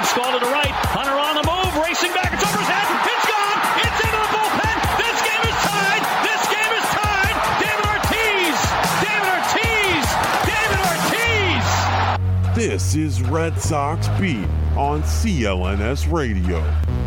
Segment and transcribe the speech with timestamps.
[0.00, 0.72] Field, that to the right.
[0.96, 2.32] Hunter on the move, racing back.
[2.32, 2.88] It's over his head.
[3.04, 3.58] It's gone.
[3.84, 4.76] It's into the bullpen.
[4.96, 6.02] This game is tied.
[6.24, 7.36] This game is tied.
[7.60, 8.56] David Ortiz.
[9.04, 10.04] David Ortiz.
[10.48, 11.66] David Ortiz.
[12.56, 16.60] This is Red Sox Beat on CLNS Radio.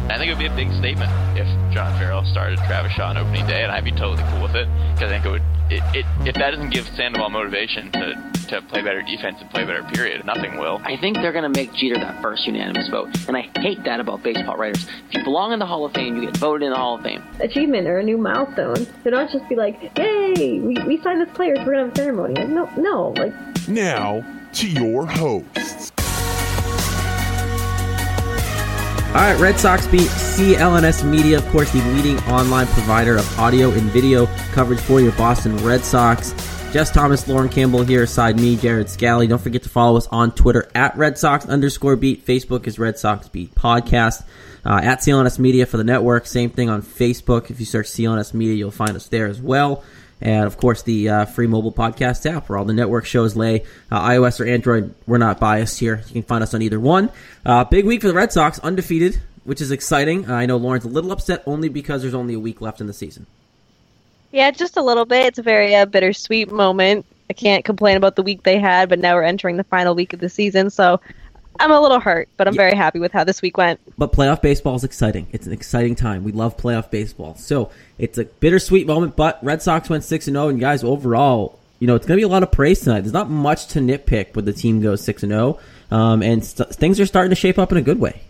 [0.09, 3.17] I think it would be a big statement if John Farrell started Travis Shaw on
[3.17, 5.41] opening day, and I'd be totally cool with it because I think it would.
[5.71, 9.65] It, it, if that doesn't give Sandoval motivation to, to play better defense and play
[9.65, 10.79] better, period, nothing will.
[10.83, 13.99] I think they're going to make Jeter that first unanimous vote, and I hate that
[13.99, 14.85] about baseball writers.
[15.07, 17.01] If you belong in the Hall of Fame, you get voted in the Hall of
[17.01, 17.23] Fame.
[17.39, 18.85] Achievement or a new milestone.
[19.03, 21.93] They don't just be like, "Yay, we, we signed this player, so we're gonna have
[21.93, 23.33] a ceremony." Like, no, no, like.
[23.67, 25.91] Now to your hosts.
[29.13, 33.69] All right, Red Sox beat CLNS Media, of course, the leading online provider of audio
[33.69, 36.33] and video coverage for your Boston Red Sox.
[36.73, 39.27] Jess Thomas, Lauren Campbell here, aside me, Jared Scally.
[39.27, 42.25] Don't forget to follow us on Twitter at Red Sox underscore beat.
[42.25, 44.23] Facebook is Red Sox Beat Podcast.
[44.65, 46.25] Uh, at CLNS Media for the network.
[46.25, 47.51] Same thing on Facebook.
[47.51, 49.83] If you search CLNS Media, you'll find us there as well.
[50.23, 53.65] And of course, the uh, free mobile podcast app where all the network shows lay.
[53.91, 56.01] Uh, iOS or Android, we're not biased here.
[56.07, 57.11] You can find us on either one.
[57.45, 60.31] Uh, big week for the Red Sox, undefeated, which is exciting.
[60.31, 62.93] I know Lauren's a little upset only because there's only a week left in the
[62.93, 63.25] season.
[64.31, 65.25] Yeah, just a little bit.
[65.25, 67.05] It's a very uh, bittersweet moment.
[67.29, 70.13] I can't complain about the week they had, but now we're entering the final week
[70.13, 71.01] of the season, so
[71.59, 72.61] I'm a little hurt, but I'm yeah.
[72.61, 73.79] very happy with how this week went.
[73.97, 75.27] But playoff baseball is exciting.
[75.31, 76.23] It's an exciting time.
[76.23, 77.35] We love playoff baseball.
[77.35, 81.87] So it's a bittersweet moment, but Red Sox went 6 0, and guys, overall, you
[81.87, 83.01] know, it's going to be a lot of praise tonight.
[83.01, 85.59] There's not much to nitpick when the team goes 6 0,
[85.91, 88.21] um, and st- things are starting to shape up in a good way.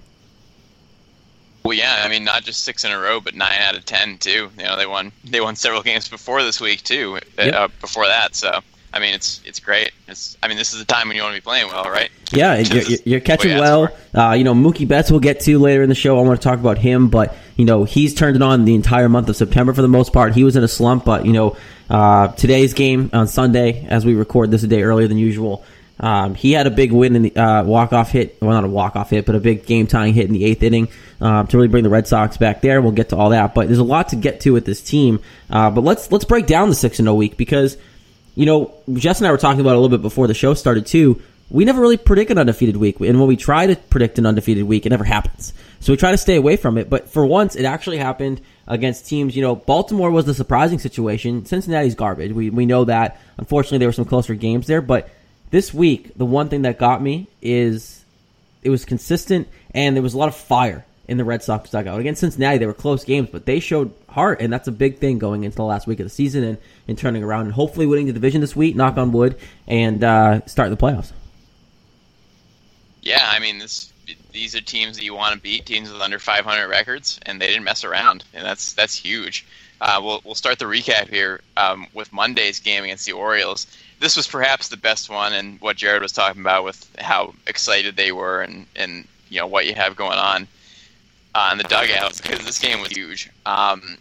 [1.64, 4.18] Well, yeah, I mean, not just six in a row, but nine out of ten
[4.18, 4.50] too.
[4.58, 7.16] You know, they won they won several games before this week too.
[7.40, 7.54] Uh, yep.
[7.54, 8.60] Uh, before that, so
[8.94, 9.92] I mean, it's it's great.
[10.08, 12.12] It's I mean, this is the time when you want to be playing well, right?
[12.32, 13.90] Yeah, you're, you're, catching well.
[14.14, 16.20] Uh, you know, Mookie Betts we'll get to later in the show.
[16.20, 19.10] I want to talk about him, but you know, he's turned it on the entire
[19.10, 20.36] month of September for the most part.
[20.36, 21.58] He was in a slump, but you know,
[21.90, 25.66] uh, today's game on Sunday, as we record this a day earlier than usual.
[26.00, 28.38] Um, he had a big win in the uh, walk off hit.
[28.42, 30.62] Well, not a walk off hit, but a big game tying hit in the eighth
[30.62, 30.90] inning
[31.22, 32.82] um, to really bring the Red Sox back there.
[32.82, 35.20] We'll get to all that, but there's a lot to get to with this team.
[35.50, 37.78] Uh, but let's let's break down the six and zero oh week because
[38.36, 40.86] you know Jess and I were talking about a little bit before the show started
[40.86, 41.22] too.
[41.50, 44.64] We never really predict an undefeated week, and when we try to predict an undefeated
[44.64, 45.54] week, it never happens.
[45.82, 46.90] So we try to stay away from it.
[46.90, 49.36] But for once, it actually happened against teams.
[49.36, 51.46] You know, Baltimore was the surprising situation.
[51.46, 52.32] Cincinnati's garbage.
[52.32, 53.20] We we know that.
[53.38, 55.10] Unfortunately, there were some closer games there, but
[55.52, 58.04] this week, the one thing that got me is
[58.64, 62.00] it was consistent and there was a lot of fire in the Red Sox dugout.
[62.00, 65.20] Against Cincinnati, they were close games, but they showed heart, and that's a big thing
[65.20, 66.58] going into the last week of the season and,
[66.88, 69.38] and turning around and hopefully winning the division this week, knock on wood,
[69.68, 71.12] and uh, start the playoffs.
[73.02, 73.92] Yeah, I mean, this
[74.32, 77.48] these are teams that you want to beat, teams with under 500 records, and they
[77.48, 79.46] didn't mess around, and that's that's huge.
[79.82, 83.68] Uh, we'll we'll start the recap here um, with Monday's game against the Orioles
[84.04, 87.96] this was perhaps the best one, and what Jared was talking about with how excited
[87.96, 90.48] they were, and and you know what you have going on
[91.34, 93.32] uh, in the dugouts because this game was huge.
[93.46, 93.98] Um,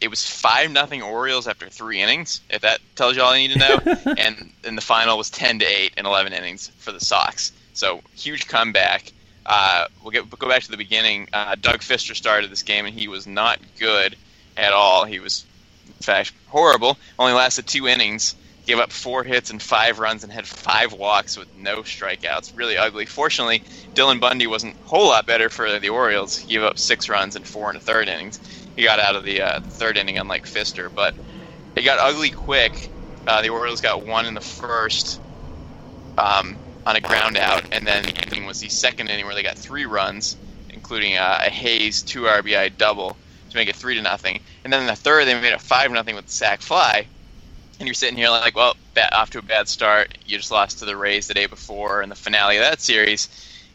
[0.00, 2.40] it was five nothing Orioles after three innings.
[2.50, 5.58] If that tells you all you need to know, and and the final was ten
[5.58, 7.52] to eight in eleven innings for the Sox.
[7.72, 9.12] So huge comeback.
[9.44, 11.28] Uh, we'll get we'll go back to the beginning.
[11.32, 14.16] Uh, Doug Fister started this game, and he was not good
[14.56, 15.04] at all.
[15.04, 15.44] He was,
[15.86, 16.98] in fact, horrible.
[17.18, 18.34] Only lasted two innings
[18.66, 22.56] gave up four hits and five runs and had five walks with no strikeouts.
[22.56, 23.06] Really ugly.
[23.06, 23.62] Fortunately,
[23.94, 26.36] Dylan Bundy wasn't a whole lot better for the Orioles.
[26.36, 28.40] He gave up six runs and four in the third innings.
[28.76, 31.14] He got out of the, uh, third inning, unlike Fister, but
[31.74, 32.90] it got ugly quick.
[33.26, 35.20] Uh, the Orioles got one in the first
[36.18, 36.56] um,
[36.86, 39.86] on a ground out, and then it was the second inning where they got three
[39.86, 40.36] runs,
[40.70, 43.16] including uh, a Hayes two RBI double
[43.50, 44.40] to make it three to nothing.
[44.62, 47.06] And then in the third, they made it five nothing with the sac fly
[47.78, 48.76] and you're sitting here like, well,
[49.12, 50.16] off to a bad start.
[50.26, 53.28] You just lost to the Rays the day before in the finale of that series,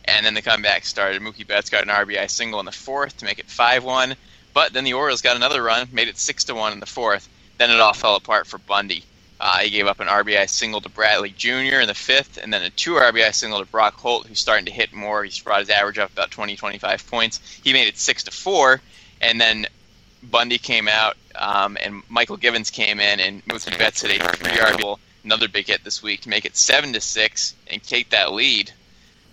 [0.06, 1.22] and then the comeback started.
[1.22, 4.16] Mookie Betts got an RBI single in the fourth to make it five-one,
[4.54, 7.28] but then the Orioles got another run, made it six to one in the fourth.
[7.58, 9.04] Then it all fell apart for Bundy.
[9.40, 11.80] Uh, he gave up an RBI single to Bradley Jr.
[11.82, 14.72] in the fifth, and then a two RBI single to Brock Holt, who's starting to
[14.72, 15.24] hit more.
[15.24, 17.40] He's brought his average up about 20, 25 points.
[17.64, 18.82] He made it six to four,
[19.20, 19.66] and then
[20.22, 24.52] Bundy came out, um, and Mychal Givens came in, and Mookie Betts hit a three
[24.52, 28.34] RBI, another big hit this week to make it seven to six and take that
[28.34, 28.72] lead.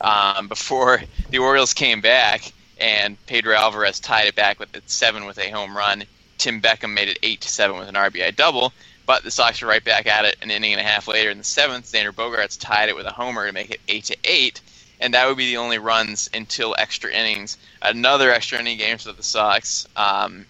[0.01, 5.25] Um, before the Orioles came back, and Pedro Alvarez tied it back with it seven
[5.25, 6.05] with a home run.
[6.39, 8.73] Tim Beckham made it eight to seven with an RBI double.
[9.07, 11.39] But the Sox were right back at it an inning and a half later in
[11.39, 11.91] the seventh.
[11.91, 14.61] Xander Bogaerts tied it with a homer to make it eight to eight,
[15.01, 17.57] and that would be the only runs until extra innings.
[17.81, 20.45] Another extra inning game for the Sox, um,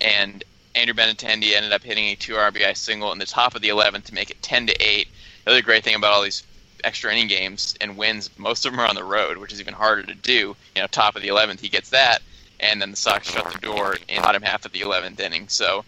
[0.00, 0.42] and
[0.74, 4.04] Andrew Benintendi ended up hitting a two RBI single in the top of the 11th
[4.04, 5.08] to make it 10 to eight.
[5.44, 6.42] The other great thing about all these
[6.84, 9.74] extra inning games and wins, most of them are on the road, which is even
[9.74, 10.56] harder to do.
[10.74, 12.22] You know, top of the 11th, he gets that,
[12.60, 15.48] and then the Sox shut the door in bottom half of the 11th inning.
[15.48, 15.84] So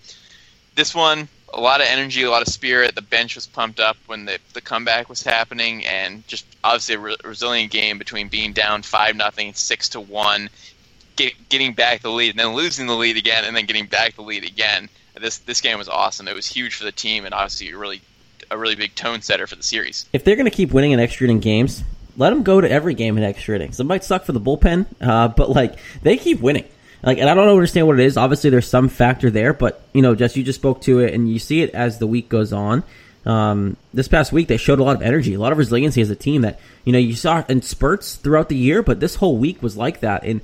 [0.75, 2.95] this one, a lot of energy, a lot of spirit.
[2.95, 6.99] The bench was pumped up when the, the comeback was happening, and just obviously a
[6.99, 10.51] re- resilient game between being down five nothing, six to one,
[11.17, 14.17] get, getting back the lead, and then losing the lead again, and then getting back
[14.17, 14.89] the lead again.
[15.21, 16.27] This this game was awesome.
[16.27, 18.03] It was huge for the team, and obviously a really
[18.55, 20.09] a really big tone setter for the series.
[20.13, 21.83] If they're going to keep winning in extra inning games,
[22.17, 23.81] let them go to every game in extra innings.
[23.81, 26.65] It might suck for the bullpen, uh, but like they keep winning.
[27.03, 28.17] Like, and I don't understand what it is.
[28.17, 31.31] Obviously, there's some factor there, but you know, Jess, you just spoke to it, and
[31.31, 32.83] you see it as the week goes on.
[33.27, 36.11] Um, this past week, they showed a lot of energy, a lot of resiliency as
[36.11, 39.37] a team that you know you saw in spurts throughout the year, but this whole
[39.37, 40.25] week was like that.
[40.25, 40.41] And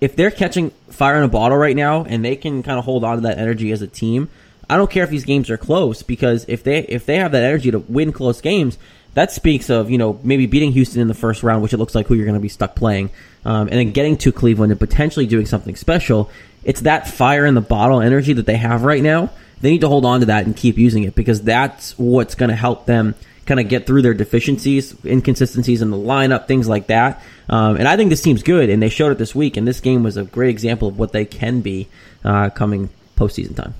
[0.00, 3.04] if they're catching fire in a bottle right now, and they can kind of hold
[3.04, 4.28] on to that energy as a team,
[4.72, 7.42] I don't care if these games are close because if they if they have that
[7.42, 8.78] energy to win close games,
[9.12, 11.94] that speaks of you know maybe beating Houston in the first round, which it looks
[11.94, 13.10] like who you're going to be stuck playing,
[13.44, 16.30] um, and then getting to Cleveland and potentially doing something special.
[16.64, 19.28] It's that fire in the bottle energy that they have right now.
[19.60, 22.48] They need to hold on to that and keep using it because that's what's going
[22.48, 23.14] to help them
[23.44, 27.22] kind of get through their deficiencies, inconsistencies in the lineup, things like that.
[27.50, 29.58] Um, and I think this team's good, and they showed it this week.
[29.58, 31.88] And this game was a great example of what they can be
[32.24, 33.74] uh, coming postseason time.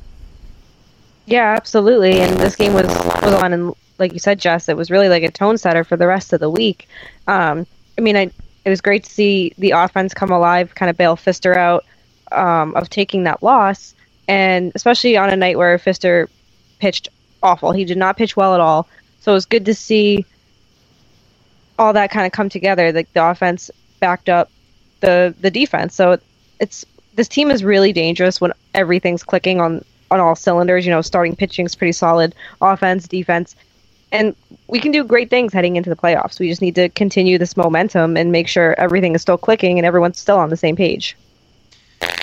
[1.27, 2.21] Yeah, absolutely.
[2.21, 5.23] And this game was was on, and like you said, Jess, it was really like
[5.23, 6.89] a tone setter for the rest of the week.
[7.27, 7.67] Um,
[7.97, 8.31] I mean, I
[8.65, 11.85] it was great to see the offense come alive, kind of bail Fister out
[12.33, 13.95] um, of taking that loss,
[14.29, 16.29] and especially on a night where Fister
[16.79, 17.09] pitched
[17.43, 17.73] awful.
[17.73, 18.89] He did not pitch well at all.
[19.21, 20.27] So it was good to see
[21.79, 22.93] all that kind of come together.
[22.93, 23.71] Like the offense
[24.01, 24.51] backed up
[25.01, 25.95] the the defense.
[25.95, 26.19] So
[26.59, 26.85] it's
[27.15, 30.85] this team is really dangerous when everything's clicking on on all cylinders.
[30.85, 33.57] You know, starting pitching is pretty solid, offense, defense,
[34.13, 34.37] and
[34.69, 36.39] we can do great things heading into the playoffs.
[36.39, 39.87] We just need to continue this momentum and make sure everything is still clicking and
[39.87, 41.17] everyone's still on the same page.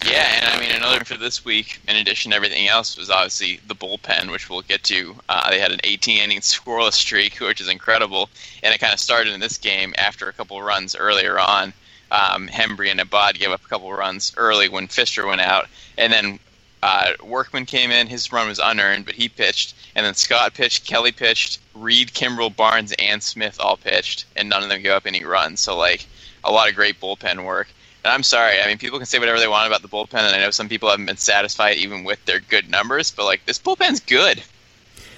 [0.05, 3.59] Yeah, and I mean another for this week, in addition to everything else, was obviously
[3.67, 5.15] the bullpen, which we'll get to.
[5.27, 8.29] Uh, they had an 18 inning scoreless streak, which is incredible,
[8.61, 11.73] and it kind of started in this game after a couple runs earlier on.
[12.11, 16.11] Um, Hembree and Abad gave up a couple runs early when Fister went out, and
[16.11, 16.39] then
[16.81, 18.07] uh, Workman came in.
[18.07, 22.55] His run was unearned, but he pitched, and then Scott pitched, Kelly pitched, Reed, Kimbrel,
[22.55, 25.59] Barnes, and Smith all pitched, and none of them gave up any runs.
[25.59, 26.05] So like
[26.43, 27.67] a lot of great bullpen work.
[28.03, 28.61] And I'm sorry.
[28.61, 30.69] I mean, people can say whatever they want about the bullpen, and I know some
[30.69, 33.11] people haven't been satisfied even with their good numbers.
[33.11, 34.41] But like, this bullpen's good.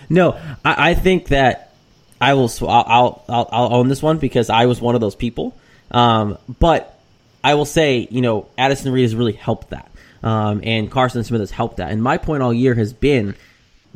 [0.09, 0.31] No,
[0.65, 1.73] I, I think that
[2.19, 2.51] I will.
[2.61, 5.55] I'll, I'll I'll own this one because I was one of those people.
[5.91, 6.99] Um, but
[7.43, 9.90] I will say, you know, Addison Reed has really helped that,
[10.23, 11.91] um, and Carson Smith has helped that.
[11.91, 13.35] And my point all year has been: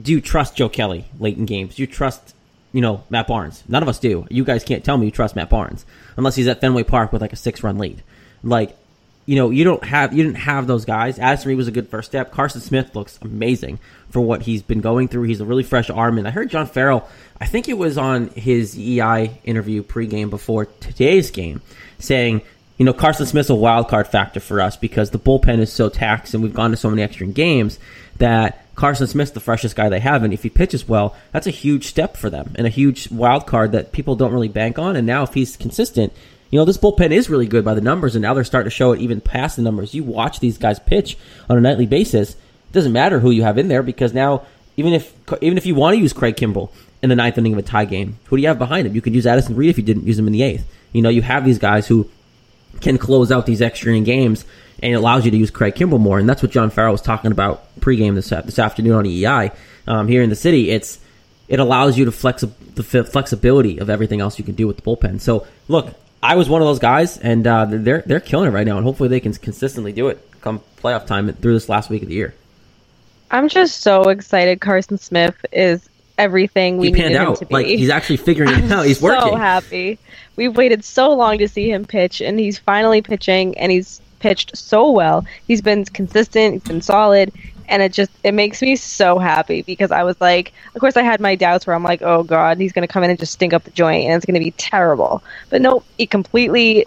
[0.01, 1.75] Do you trust Joe Kelly late in games?
[1.75, 2.35] Do you trust,
[2.71, 3.63] you know, Matt Barnes?
[3.67, 4.25] None of us do.
[4.29, 5.85] You guys can't tell me you trust Matt Barnes
[6.17, 8.03] unless he's at Fenway Park with like a six-run lead.
[8.43, 8.75] Like,
[9.25, 11.17] you know, you don't have you didn't have those guys.
[11.17, 12.31] Addison Reed was a good first step.
[12.31, 13.79] Carson Smith looks amazing
[14.09, 15.23] for what he's been going through.
[15.23, 17.07] He's a really fresh arm, and I heard John Farrell.
[17.39, 21.61] I think it was on his EI interview pregame before today's game,
[21.99, 22.43] saying,
[22.77, 25.89] you know, Carson Smith's a wild card factor for us because the bullpen is so
[25.89, 27.79] taxed, and we've gone to so many extra games
[28.17, 31.51] that Carson Smith's the freshest guy they have, and if he pitches well, that's a
[31.51, 34.95] huge step for them and a huge wild card that people don't really bank on.
[34.97, 36.11] And now, if he's consistent,
[36.51, 38.75] you know, this bullpen is really good by the numbers, and now they're starting to
[38.75, 39.93] show it even past the numbers.
[39.93, 41.17] You watch these guys pitch
[41.49, 42.31] on a nightly basis.
[42.31, 44.43] It doesn't matter who you have in there because now,
[44.75, 46.69] even if even if you want to use Craig Kimbrel
[47.01, 48.93] in the ninth inning of a tie game, who do you have behind him?
[48.93, 50.67] You could use Addison Reed if you didn't use him in the eighth.
[50.91, 52.09] You know, you have these guys who
[52.81, 54.45] can close out these extra inning games,
[54.81, 56.19] and it allows you to use Craig Kimbrel more.
[56.19, 59.55] And that's what John Farrell was talking about pregame this this afternoon on EEI
[59.87, 60.69] um, here in the city.
[60.71, 60.99] It's
[61.47, 64.81] it allows you to flex the flexibility of everything else you can do with the
[64.81, 65.21] bullpen.
[65.21, 68.65] So look, I was one of those guys, and uh, they're they're killing it right
[68.65, 72.03] now, and hopefully they can consistently do it come playoff time through this last week
[72.03, 72.33] of the year.
[73.31, 74.61] I'm just so excited.
[74.61, 77.37] Carson Smith is everything we he needed him out.
[77.37, 77.53] to be.
[77.53, 78.85] Like he's actually figuring it out.
[78.85, 79.29] He's working.
[79.29, 79.99] so happy.
[80.35, 84.57] We've waited so long to see him pitch, and he's finally pitching, and he's pitched
[84.57, 85.25] so well.
[85.47, 86.53] He's been consistent.
[86.53, 87.31] He's been solid,
[87.67, 91.03] and it just it makes me so happy because I was like, of course, I
[91.03, 93.33] had my doubts where I'm like, oh god, he's going to come in and just
[93.33, 95.23] stink up the joint, and it's going to be terrible.
[95.49, 96.85] But no, he completely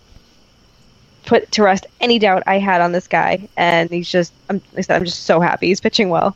[1.26, 4.78] put to rest any doubt I had on this guy, and he's just, I'm, like
[4.78, 6.34] I said, I'm just so happy he's pitching well.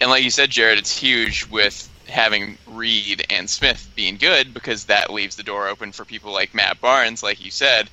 [0.00, 4.86] And like you said, Jared, it's huge with having Reed and Smith being good because
[4.86, 7.88] that leaves the door open for people like Matt Barnes, like you said.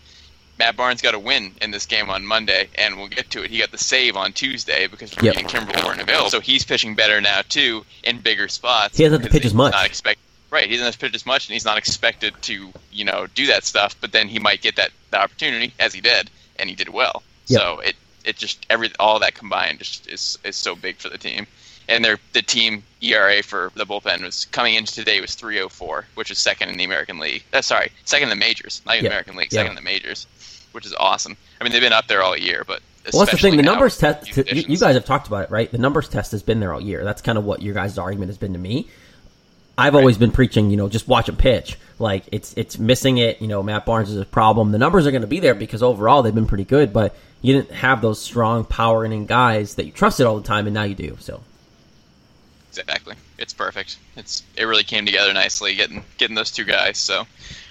[0.58, 3.52] Matt Barnes got a win in this game on Monday, and we'll get to it.
[3.52, 5.36] He got the save on Tuesday because Reed Yep.
[5.38, 6.32] and Kimbrel weren't available.
[6.32, 8.98] So he's pitching better now too in bigger spots.
[8.98, 9.74] He doesn't have to pitch as much.
[9.74, 12.72] Not expect, right, he doesn't have to pitch as much, and he's not expected to
[12.92, 13.96] you know do that stuff.
[14.02, 17.22] But then he might get that, that opportunity as he did, and he did well.
[17.48, 17.62] Yep.
[17.62, 17.96] So it
[18.26, 21.46] it just every all that combined just is is so big for the team.
[21.90, 26.32] And their the team ERA for the bullpen was coming into today was 304, which
[26.32, 27.44] is second in the American League.
[27.54, 29.12] Uh, sorry, second in the majors, not even Yeah.
[29.12, 29.60] American League, Yeah.
[29.60, 30.28] second in the majors,
[30.74, 31.38] which is awesome.
[31.62, 32.82] I mean, they've been up there all year, but
[33.14, 33.56] Well, that's the thing.
[33.56, 34.36] The numbers test.
[34.36, 35.72] You, guys have talked about it, right?
[35.72, 37.06] The numbers test has been there all year.
[37.06, 38.90] That's kind of what your guys' argument has been to me.
[39.78, 41.78] I've always been preaching, you know, just watch him pitch.
[42.00, 43.42] Like it's it's missing it.
[43.42, 44.72] You know, Matt Barnes is a problem.
[44.72, 47.54] The numbers are going to be there because overall they've been pretty good, but you
[47.54, 50.84] didn't have those strong power inning guys that you trusted all the time, and now
[50.84, 51.16] you do.
[51.20, 51.42] So
[52.70, 53.16] Exactly.
[53.38, 53.98] It's perfect.
[54.16, 56.98] It's it really came together nicely getting getting those two guys.
[56.98, 57.26] So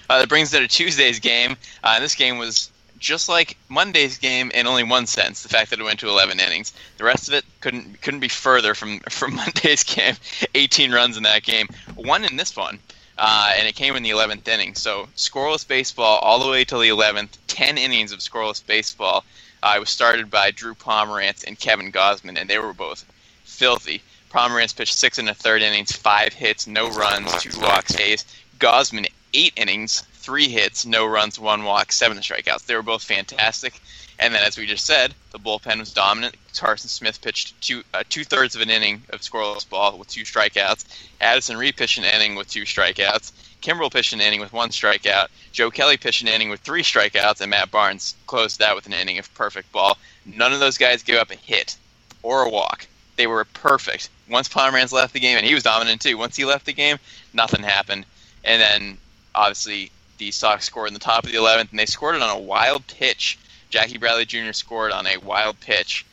[0.09, 1.55] uh, that brings us to Tuesday's game.
[1.83, 5.69] Uh, and this game was just like Monday's game in only one sense: the fact
[5.69, 6.73] that it went to 11 innings.
[6.97, 10.15] The rest of it couldn't couldn't be further from from Monday's game.
[10.55, 12.79] 18 runs in that game, one in this one.
[13.19, 14.75] Uh, and it came in the 11th inning.
[14.75, 17.29] So scoreless baseball all the way till the 11th.
[17.47, 19.23] 10 innings of scoreless baseball.
[19.63, 23.05] Uh, it was started by Drew Pomeranz and Kevin Gausman, and they were both
[23.43, 24.03] filthy.
[24.29, 28.25] Pomeranz pitched six and a third innings, five hits, no runs, two walks, A's.
[28.59, 32.65] Gausman eight innings, three hits, no runs, one walk, seven strikeouts.
[32.65, 33.79] They were both fantastic.
[34.19, 36.35] And then, as we just said, the bullpen was dominant.
[36.57, 40.23] Carson Smith pitched two uh, two thirds of an inning of scoreless ball with two
[40.23, 40.85] strikeouts.
[41.21, 43.31] Addison Reed pitched an inning with two strikeouts.
[43.61, 45.27] Kimbrel pitched an inning with one strikeout.
[45.51, 48.93] Joe Kelly pitched an inning with three strikeouts, and Matt Barnes closed that with an
[48.93, 49.97] inning of perfect ball.
[50.25, 51.77] None of those guys gave up a hit
[52.23, 52.87] or a walk.
[53.17, 54.09] They were perfect.
[54.29, 56.17] Once Pomeranz left the game, and he was dominant too.
[56.17, 56.97] Once he left the game,
[57.33, 58.05] nothing happened.
[58.43, 58.97] And then,
[59.33, 62.29] obviously, the Sox scored in the top of the 11th, and they scored it on
[62.29, 63.37] a wild pitch.
[63.69, 64.53] Jackie Bradley Jr.
[64.53, 66.05] scored on a wild pitch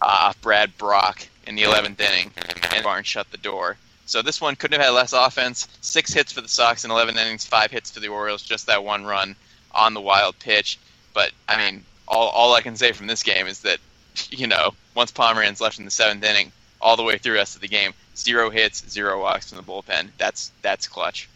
[0.00, 2.30] uh, off Brad Brach in the 11th inning,
[2.74, 3.76] and Barnes shut the door.
[4.06, 5.68] So this one couldn't have had less offense.
[5.80, 8.84] Six hits for the Sox in 11 innings, five hits for the Orioles, just that
[8.84, 9.36] one run
[9.72, 10.78] on the wild pitch.
[11.14, 13.78] But, I mean, all, all I can say from this game is that,
[14.30, 17.54] you know, once Pomeranz left in the seventh inning, all the way through the rest
[17.54, 20.08] of the game, zero hits, zero walks from the bullpen.
[20.18, 21.28] That's that's clutch.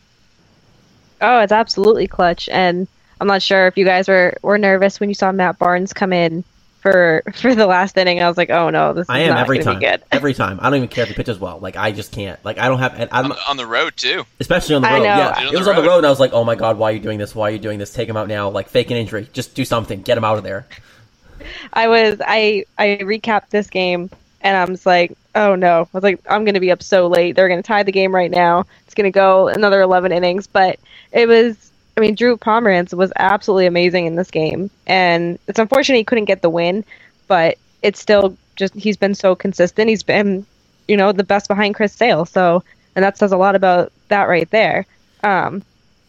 [1.20, 2.48] Oh, it's absolutely clutch.
[2.50, 2.86] And
[3.20, 6.12] I'm not sure if you guys were, were nervous when you saw Matt Barnes come
[6.12, 6.44] in
[6.80, 8.22] for for the last inning.
[8.22, 9.78] I was like, oh no, this is I am not every time.
[9.78, 10.02] be good.
[10.12, 10.58] Every time.
[10.60, 11.58] I don't even care if he pitches well.
[11.58, 12.42] Like I just can't.
[12.44, 13.08] Like I don't have.
[13.12, 14.24] I'm On, on the road too.
[14.40, 14.98] especially on the I road.
[14.98, 15.04] know.
[15.04, 15.88] Yeah, Dude, it was the on the road.
[15.88, 17.34] road, and I was like, "Oh my god, why are you doing this?
[17.34, 17.92] Why are you doing this?
[17.92, 18.50] Take him out now!
[18.50, 19.28] Like fake an injury.
[19.32, 20.02] Just do something.
[20.02, 20.66] Get him out of there."
[21.72, 24.10] I was I I recapped this game
[24.40, 25.82] and I was like, oh no.
[25.82, 27.36] I was like, I'm gonna be up so late.
[27.36, 28.64] They're gonna tie the game right now.
[28.84, 30.46] It's gonna go another eleven innings.
[30.48, 30.80] But
[31.12, 34.70] it was I mean, Drew Pomeranz was absolutely amazing in this game.
[34.86, 36.84] And it's unfortunate he couldn't get the win,
[37.28, 39.88] but it's still just he's been so consistent.
[39.88, 40.46] He's been,
[40.88, 42.26] you know, the best behind Chris Sale.
[42.26, 42.64] So
[42.96, 44.86] and that says a lot about that right there.
[45.22, 45.62] Um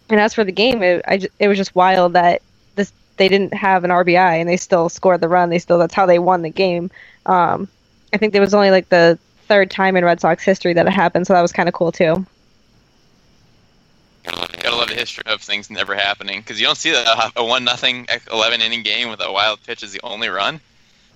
[0.10, 2.42] and as for the game, it, I it was just wild that
[2.76, 5.50] this they didn't have an RBI and they still scored the run.
[5.50, 6.90] They still that's how they won the game.
[7.26, 7.68] Um,
[8.14, 10.92] I think there was only like the third time in Red Sox history that it
[10.92, 12.26] happened, so that was kind of cool too.
[14.26, 17.46] Gotta love the history of things never happening because you don't see that uh, a
[17.46, 20.60] one nothing eleven inning game with a wild pitch is the only run.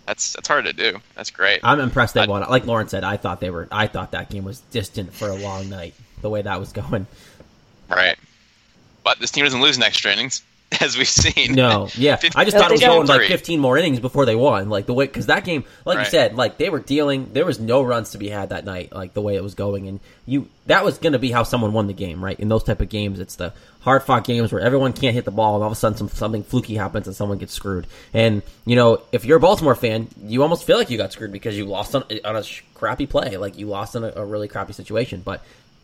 [0.05, 0.99] That's that's hard to do.
[1.15, 1.59] That's great.
[1.63, 2.41] I'm impressed they I- won.
[2.49, 3.67] Like Lauren said, I thought they were.
[3.71, 5.93] I thought that game was distant for a long night.
[6.21, 7.05] The way that was going.
[7.89, 8.17] Right.
[9.03, 10.43] But this team doesn't lose next extra innings,
[10.79, 11.53] as we've seen.
[11.53, 14.35] No, yeah, Fif- I just thought it was going like 15 more innings before they
[14.35, 14.69] won.
[14.69, 17.33] Like the way, because that game, like you said, like they were dealing.
[17.33, 18.93] There was no runs to be had that night.
[18.93, 21.73] Like the way it was going, and you that was going to be how someone
[21.73, 22.39] won the game, right?
[22.39, 25.31] In those type of games, it's the hard fought games where everyone can't hit the
[25.31, 27.85] ball, and all of a sudden some, something fluky happens and someone gets screwed.
[28.13, 31.31] And you know, if you're a Baltimore fan, you almost feel like you got screwed
[31.33, 34.25] because you lost on, on a sh- crappy play, like you lost in a, a
[34.25, 35.21] really crappy situation.
[35.21, 35.43] But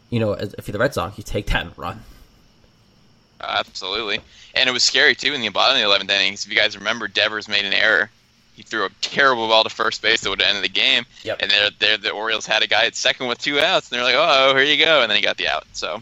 [0.09, 2.01] you know, as, if you're the Red Sox, you take that and run.
[3.41, 4.19] Absolutely.
[4.53, 6.45] And it was scary too in the bottom of the eleventh innings.
[6.45, 8.09] If you guys remember, Devers made an error
[8.57, 11.05] he threw a terrible ball to first base that would have ended the game.
[11.23, 11.37] Yep.
[11.41, 14.03] And there, there, the Orioles had a guy at second with two outs, and they're
[14.03, 15.67] like, "Oh, here you go," and then he got the out.
[15.73, 16.01] So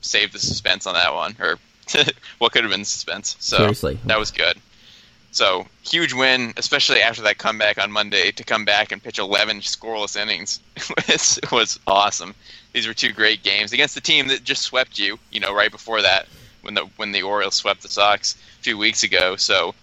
[0.00, 1.58] saved the suspense on that one, or
[2.38, 3.36] what could have been suspense.
[3.38, 3.98] So Seriously.
[4.06, 4.56] that was good.
[5.30, 9.60] So huge win, especially after that comeback on Monday to come back and pitch 11
[9.60, 10.60] scoreless innings
[11.06, 12.34] was was awesome.
[12.72, 15.18] These were two great games against the team that just swept you.
[15.30, 16.28] You know, right before that
[16.62, 19.36] when the when the Orioles swept the Sox a few weeks ago.
[19.36, 19.74] So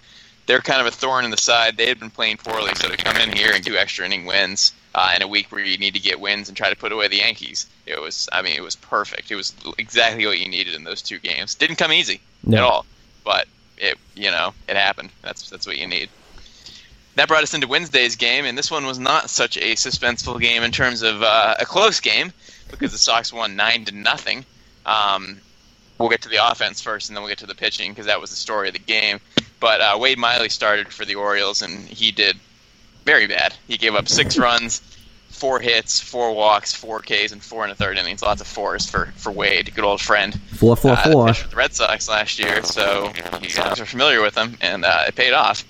[0.46, 1.78] they're kind of a thorn in the side.
[1.78, 4.72] They had been playing poorly, so to come in here and do extra inning wins
[4.96, 7.08] uh, in a week where you need to get wins and try to put away
[7.08, 8.30] the Yankees, it was.
[8.32, 9.30] I mean, it was perfect.
[9.30, 11.56] It was exactly what you needed in those two games.
[11.56, 12.58] Didn't come easy No.
[12.58, 12.86] at all,
[13.26, 15.10] but it you know it happened.
[15.22, 16.10] That's that's what you need.
[17.16, 20.62] That brought us into Wednesday's game, and this one was not such a suspenseful game
[20.62, 22.32] in terms of uh, a close game
[22.70, 24.46] because the Sox won nine to nothing.
[24.86, 25.42] Um,
[25.98, 28.20] we'll get to the offense first, and then we'll get to the pitching because that
[28.22, 29.20] was the story of the game.
[29.60, 32.38] But uh, Wade Miley started for the Orioles, and he did
[33.06, 33.54] very bad.
[33.68, 34.82] He gave up six runs,
[35.30, 38.22] four hits, four walks, four Ks, and four in the third innings.
[38.22, 40.40] Lots of fours for for Wade, good old friend.
[40.58, 41.32] Four, four, Uh, four.
[41.34, 43.12] the Red Sox last year, so
[43.42, 45.64] you guys are familiar with him, and uh, it paid off.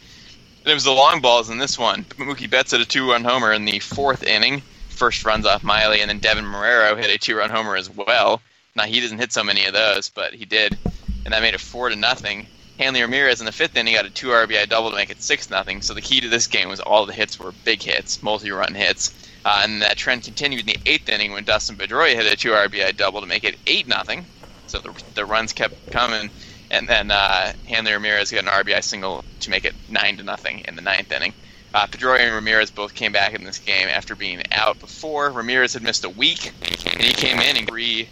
[0.64, 2.04] And it was the long balls in this one.
[2.18, 4.62] Mookie Betts hit a two-run homer in the fourth inning.
[4.90, 8.42] First runs off Miley, and then Deven Marrero hit a two-run homer as well.
[8.78, 10.78] Now he doesn't hit so many of those, but he did,
[11.26, 12.46] and that made it four to nothing.
[12.78, 15.50] Hanley Ramirez in the fifth inning got a two RBI double to make it six
[15.50, 15.82] nothing.
[15.82, 19.12] So the key to this game was all the hits were big hits, multi-run hits,
[19.44, 22.52] uh, and that trend continued in the eighth inning when Dustin Pedroia hit a two
[22.52, 24.28] RBI double to make it eight nothing.
[24.68, 26.30] So the, the runs kept coming,
[26.70, 30.60] and then uh, Hanley Ramirez got an RBI single to make it nine to nothing
[30.68, 31.34] in the ninth inning.
[31.74, 35.32] Uh, Pedroia and Ramirez both came back in this game after being out before.
[35.32, 38.08] Ramirez had missed a week, and he came in and three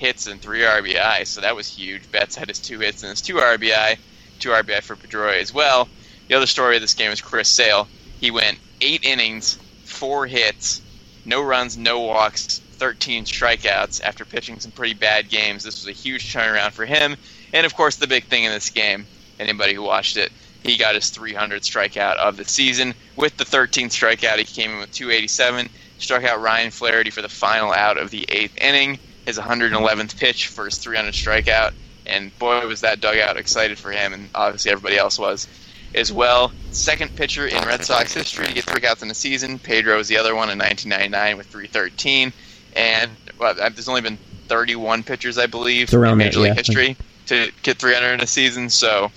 [0.00, 2.10] hits and three RBI, so that was huge.
[2.10, 3.98] Betts had his two hits and his two RBI,
[4.38, 5.88] two RBI for Pedroia as well.
[6.28, 7.86] The other story of this game is Chris Sale.
[8.18, 10.80] He went eight innings, four hits,
[11.26, 15.64] no runs, no walks, 13 strikeouts after pitching some pretty bad games.
[15.64, 17.14] This was a huge turnaround for him.
[17.52, 19.06] And of course, the big thing in this game,
[19.38, 22.94] anybody who watched it, he got his 300th strikeout of the season.
[23.16, 27.28] With the 13th strikeout, he came in with 287, struck out Ryan Flaherty for the
[27.28, 28.98] final out of the eighth inning,
[29.36, 31.72] his 111th pitch for his 300 strikeout.
[32.06, 35.46] And boy, was that dugout excited for him, and obviously everybody else was
[35.94, 36.50] as well.
[36.72, 39.58] Second pitcher in Red Sox history to get three outs in a season.
[39.58, 42.32] Pedro was the other one in 1999 with 313.
[42.76, 46.48] And well, there's only been 31 pitchers, I believe, It's around in there, Major League
[46.50, 46.54] yeah.
[46.54, 48.70] history to get 300 in a season.
[48.70, 49.10] So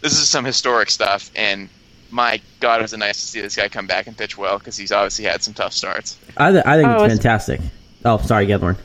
[0.00, 1.30] this is some historic stuff.
[1.36, 1.68] And
[2.10, 4.58] my God, it was it nice to see this guy come back and pitch well
[4.58, 6.16] because he's obviously had some tough starts.
[6.36, 7.60] I, th- I think Oh, it's it's- fantastic.
[8.04, 8.76] Oh, sorry, Gedlorn.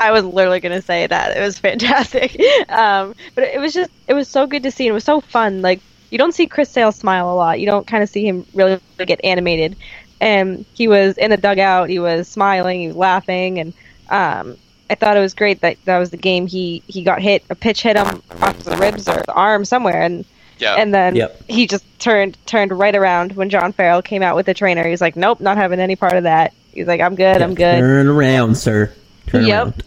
[0.00, 1.36] I was literally going to say that.
[1.36, 2.40] It was fantastic.
[2.68, 4.86] Um, but it was just, it was so good to see.
[4.86, 5.62] It was so fun.
[5.62, 7.60] Like, you don't see Chris Sale smile a lot.
[7.60, 9.76] You don't kind of see him really get animated.
[10.20, 11.88] And he was in the dugout.
[11.88, 12.80] He was smiling.
[12.80, 13.58] He was laughing.
[13.60, 13.72] And
[14.10, 14.56] um,
[14.90, 16.46] I thought it was great that that was the game.
[16.46, 20.02] He, he got hit, a pitch hit him off the ribs or the arm somewhere.
[20.02, 20.24] And
[20.58, 20.74] Yeah.
[20.74, 21.42] and then Yep.
[21.48, 24.86] he just turned turned right around when John Farrell came out with the trainer.
[24.86, 27.78] He's like, "Nope, not having any part of that." He's like, "I'm good, I'm good."
[27.78, 28.92] Turn around, sir.
[29.28, 29.62] Turn Yep.
[29.64, 29.82] around.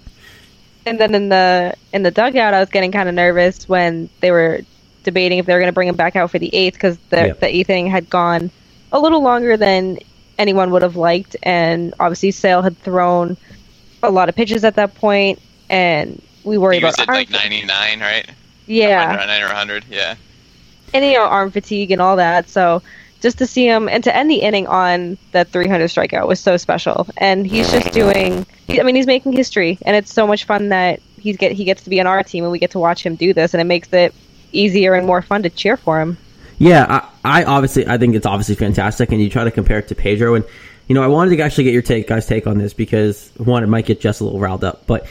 [0.85, 4.31] And then in the in the dugout, I was getting kind of nervous when they
[4.31, 4.61] were
[5.03, 7.17] debating if they were going to bring him back out for the eighth because the
[7.27, 7.39] Yep.
[7.39, 8.51] the eighth inning had gone
[8.91, 9.99] a little longer than
[10.37, 13.37] anyone would have liked, and obviously Sale had thrown
[14.01, 17.15] a lot of pitches at that point, and we worry He was about at arm,
[17.17, 18.29] like 99, right?
[18.65, 20.15] yeah, 99 or 100, yeah.
[20.93, 22.49] and you know arm fatigue and all that.
[22.49, 22.81] So
[23.23, 26.57] just to see him and to end the inning on that 300 strikeout was so
[26.57, 27.07] special.
[27.17, 28.45] And he's just doing.
[28.69, 31.83] I mean, he's making history, and it's so much fun that he's get he gets
[31.83, 33.65] to be on our team, and we get to watch him do this, and it
[33.65, 34.13] makes it
[34.51, 36.17] easier and more fun to cheer for him.
[36.59, 39.87] Yeah, I, I obviously I think it's obviously fantastic, and you try to compare it
[39.87, 40.45] to Pedro, and
[40.87, 43.63] you know I wanted to actually get your take, guys' take on this because one,
[43.63, 45.07] it might get Jess a little riled up, but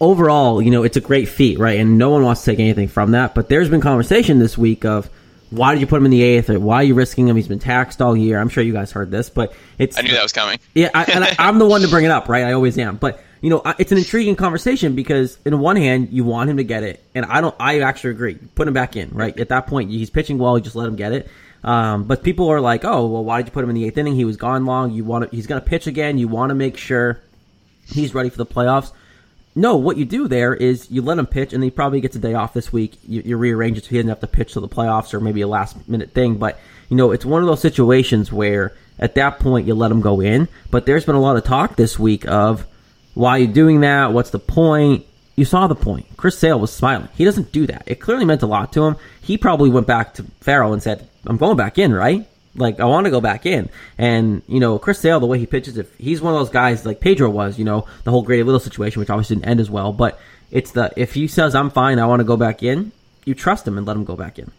[0.00, 1.80] overall, you know, it's a great feat, right?
[1.80, 3.34] And no one wants to take anything from that.
[3.34, 5.10] But there's been conversation this week of
[5.50, 7.36] why did you put him in the eighth, or why are you risking him?
[7.36, 8.38] He's been taxed all year.
[8.38, 10.58] I'm sure you guys heard this, but it's I knew that was coming.
[10.74, 12.44] yeah, I, and I, I'm the one to bring it up, right?
[12.44, 12.96] I always am.
[12.96, 16.64] But you know, it's an intriguing conversation because, in one hand, you want him to
[16.64, 17.54] get it, and I don't.
[17.58, 18.34] I actually agree.
[18.34, 19.38] Put him back in, right?
[19.38, 20.58] At that point, he's pitching well.
[20.58, 21.28] You just let him get it.
[21.64, 23.96] Um, but people are like, "Oh, well, why did you put him in the eighth
[23.96, 24.14] inning?
[24.14, 24.92] He was gone long.
[24.92, 26.18] You want to, he's going to pitch again.
[26.18, 27.20] You want to make sure
[27.86, 28.92] he's ready for the playoffs."
[29.58, 32.20] No, what you do there is you let him pitch, and he probably gets a
[32.20, 32.96] day off this week.
[33.02, 35.40] You, you rearrange it so he doesn't have to pitch to the playoffs or maybe
[35.40, 36.36] a last minute thing.
[36.36, 40.00] But you know, it's one of those situations where at that point you let him
[40.00, 40.46] go in.
[40.70, 42.66] But there's been a lot of talk this week of
[43.14, 44.12] why are you doing that?
[44.12, 45.04] What's the point?
[45.34, 46.06] You saw the point.
[46.16, 47.08] Chris Sale was smiling.
[47.16, 47.82] He doesn't do that.
[47.86, 48.94] It clearly meant a lot to him.
[49.20, 52.28] He probably went back to Farrell and said, "I'm going back in, right?
[52.58, 55.46] Like I want to go back in, and you know Chris Sale, the way he
[55.46, 58.42] pitches, if he's one of those guys like Pedro was, you know the whole Grady
[58.42, 60.18] Little situation, which obviously didn't end as well, but
[60.50, 62.92] it's the if he says I'm fine, I want to go back in,
[63.24, 64.50] you trust him and let him go back in.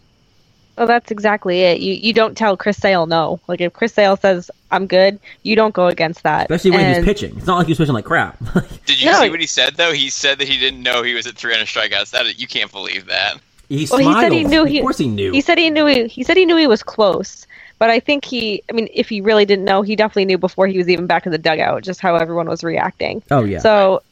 [0.76, 1.80] Well, that's exactly it.
[1.80, 3.40] You you don't tell Chris Sale no.
[3.48, 6.50] Like if Chris Sale says I'm good, you don't go against that.
[6.50, 6.96] Especially when and...
[6.96, 7.36] he's pitching.
[7.36, 8.38] It's not like he's pitching like crap.
[8.86, 9.20] Did you no.
[9.20, 9.92] see what he said though?
[9.92, 12.10] He said that he didn't know he was at 300 strikeouts.
[12.12, 13.40] That you can't believe that.
[13.68, 14.16] He well, smiled.
[14.16, 14.64] he said he knew.
[14.64, 15.32] He, of course, he knew.
[15.32, 15.86] He said he knew.
[15.86, 17.46] He, he said he knew he was close.
[17.80, 18.62] But I think he.
[18.68, 21.24] I mean, if he really didn't know, he definitely knew before he was even back
[21.24, 21.82] in the dugout.
[21.82, 23.22] Just how everyone was reacting.
[23.30, 23.58] Oh yeah.
[23.58, 24.02] So,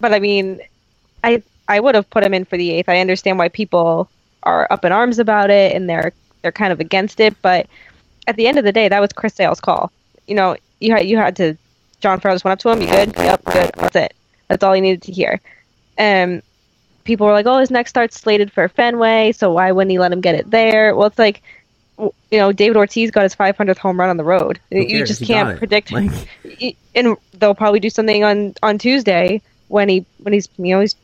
[0.00, 0.60] but I mean,
[1.24, 2.88] I I would have put him in for the eighth.
[2.88, 4.08] I understand why people
[4.44, 7.34] are up in arms about it and they're they're kind of against it.
[7.42, 7.66] But
[8.28, 9.90] at the end of the day, that was Chris Sale's call.
[10.28, 11.56] You know, you had you had to.
[11.98, 12.82] John Farrell just went up to him.
[12.82, 13.14] You good?
[13.16, 13.70] Yep, good.
[13.74, 14.14] That's it.
[14.46, 15.40] That's all he needed to hear.
[15.98, 16.40] And
[17.02, 20.12] people were like, "Oh, his next start's slated for Fenway, so why wouldn't he let
[20.12, 21.42] him get it there?" Well, it's like,
[21.98, 24.60] you know, David Ortiz got his 500th home run on the road.
[24.70, 25.92] You just he can't predict.
[25.92, 26.10] Like...
[26.94, 30.96] And they'll probably do something on on Tuesday when he when he's you know he's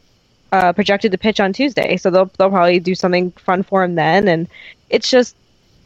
[0.51, 3.95] uh, projected to pitch on Tuesday, so they'll they'll probably do something fun for him
[3.95, 4.27] then.
[4.27, 4.49] And
[4.89, 5.37] it's just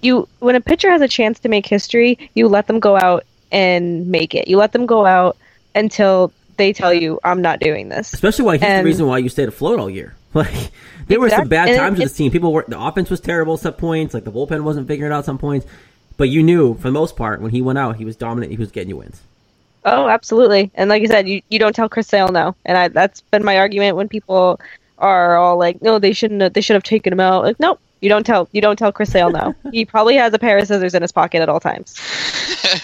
[0.03, 3.25] you when a pitcher has a chance to make history, you let them go out
[3.51, 4.47] and make it.
[4.47, 5.37] You let them go out
[5.75, 9.19] until they tell you, "I'm not doing this." Especially why he's and, the reason why
[9.19, 10.15] you stayed afloat all year.
[10.37, 10.71] Like
[11.09, 11.19] there exactly.
[11.19, 12.31] were some bad times with this team.
[12.31, 14.13] People were the offense was terrible at some points.
[14.13, 15.67] Like the bullpen wasn't figuring out some points.
[16.17, 18.51] But you knew for the most part when he went out, he was dominant.
[18.53, 19.23] He was getting you wins.
[19.85, 20.71] Oh, absolutely.
[20.75, 22.57] And like you said, you, you don't tell Chris Sale no.
[22.65, 24.61] And I, that's been my argument when people
[24.99, 26.43] are all like, no, they shouldn't.
[26.43, 27.45] Have, they should have taken him out.
[27.45, 27.81] Like, nope.
[28.01, 29.55] You don't tell you don't tell Chris Sale no.
[29.73, 31.99] he probably has a pair of scissors in his pocket at all times.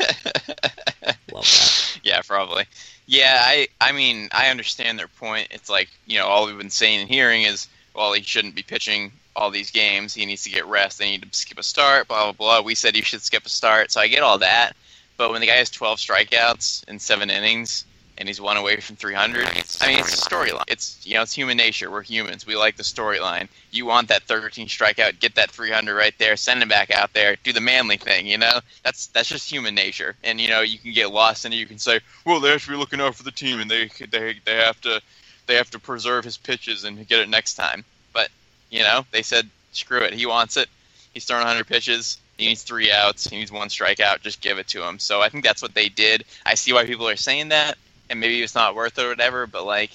[1.32, 1.98] Love that.
[2.02, 2.64] Yeah, probably.
[3.06, 5.48] Yeah, I I mean I understand their point.
[5.50, 8.62] It's like you know all we've been saying and hearing is well he shouldn't be
[8.62, 10.14] pitching all these games.
[10.14, 10.98] He needs to get rest.
[10.98, 12.08] They need to skip a start.
[12.08, 12.60] Blah blah blah.
[12.60, 14.72] We said he should skip a start, so I get all that.
[15.16, 17.84] But when the guy has 12 strikeouts in seven innings,
[18.22, 19.48] and he's one away from 300.
[19.48, 20.62] I mean, it's a storyline.
[20.68, 21.90] It's you know, it's human nature.
[21.90, 22.46] We're humans.
[22.46, 23.48] We like the storyline.
[23.72, 27.34] You want that 13 strikeout, get that 300 right there, send him back out there,
[27.42, 28.28] do the manly thing.
[28.28, 30.14] You know, that's that's just human nature.
[30.22, 31.56] And you know, you can get lost in it.
[31.56, 33.90] You can say, well, they have to be looking out for the team, and they
[34.12, 35.02] they they have to
[35.48, 37.84] they have to preserve his pitches and get it next time.
[38.12, 38.30] But
[38.70, 40.14] you know, they said, screw it.
[40.14, 40.68] He wants it.
[41.12, 42.18] He's throwing 100 pitches.
[42.38, 43.26] He needs three outs.
[43.26, 44.20] He needs one strikeout.
[44.20, 45.00] Just give it to him.
[45.00, 46.24] So I think that's what they did.
[46.46, 47.76] I see why people are saying that
[48.12, 49.46] and maybe it's not worth it or whatever.
[49.48, 49.90] But like,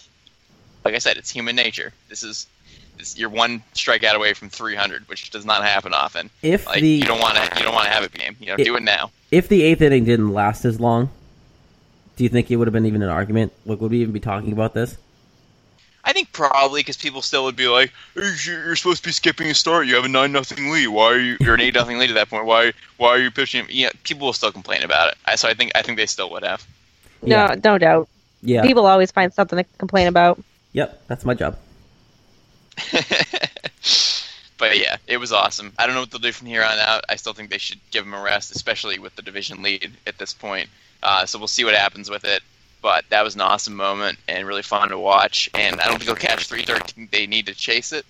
[0.84, 1.93] like I said, it's human nature.
[2.10, 2.47] This is
[2.97, 6.30] this, you're one strikeout away from 300, which does not happen often.
[6.41, 8.36] If like, the you don't want to, you don't want to have a game.
[8.39, 9.12] You know, it, do it now.
[9.32, 11.10] If the eighth inning didn't last as long,
[12.17, 13.53] do you think it would have been even an argument?
[13.65, 14.97] Like, would we even be talking about this?
[16.03, 19.53] I think probably because people still would be like, "You're supposed to be skipping a
[19.53, 19.88] start.
[19.88, 20.88] You have a nine nothing lead.
[20.88, 21.36] Why are you?
[21.41, 22.45] You're an eight nothing lead at that point.
[22.45, 22.71] Why?
[22.95, 25.17] Why are you pitching?" Yeah, people will still complain about it.
[25.25, 26.65] I, so I think I think they still would have.
[27.21, 28.10] No, no doubt.
[28.41, 28.62] Yeah.
[28.62, 30.39] People always find something to complain about.
[30.73, 31.58] Yep, that's my job.
[34.58, 35.73] but yeah, it was awesome.
[35.77, 37.03] I don't know what they'll do from here on out.
[37.10, 40.17] I still think they should give him a rest, especially with the division lead at
[40.17, 40.69] this point.
[41.01, 42.41] Uh, so we'll see what happens with it.
[42.82, 45.49] But that was an awesome moment and really fun to watch.
[45.53, 47.10] And I don't think they'll catch 313.
[47.12, 48.06] They need to chase it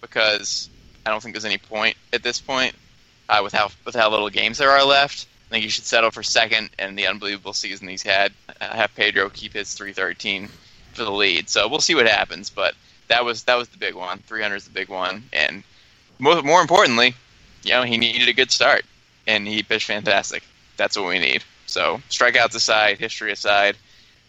[0.00, 0.70] because
[1.04, 2.74] I don't think there's any point at this point
[3.28, 6.22] uh, with how with how little games there are left think you should settle for
[6.22, 8.32] second and the unbelievable season he's had.
[8.60, 10.48] Uh, have Pedro keep his 313
[10.92, 11.48] for the lead.
[11.48, 12.50] So we'll see what happens.
[12.50, 12.74] But
[13.08, 14.18] that was that was the big one.
[14.26, 15.62] 300 is the big one, and
[16.18, 17.14] more more importantly,
[17.62, 18.84] you know, he needed a good start,
[19.26, 20.42] and he pitched fantastic.
[20.76, 21.44] That's what we need.
[21.66, 23.76] So strikeouts aside, history aside,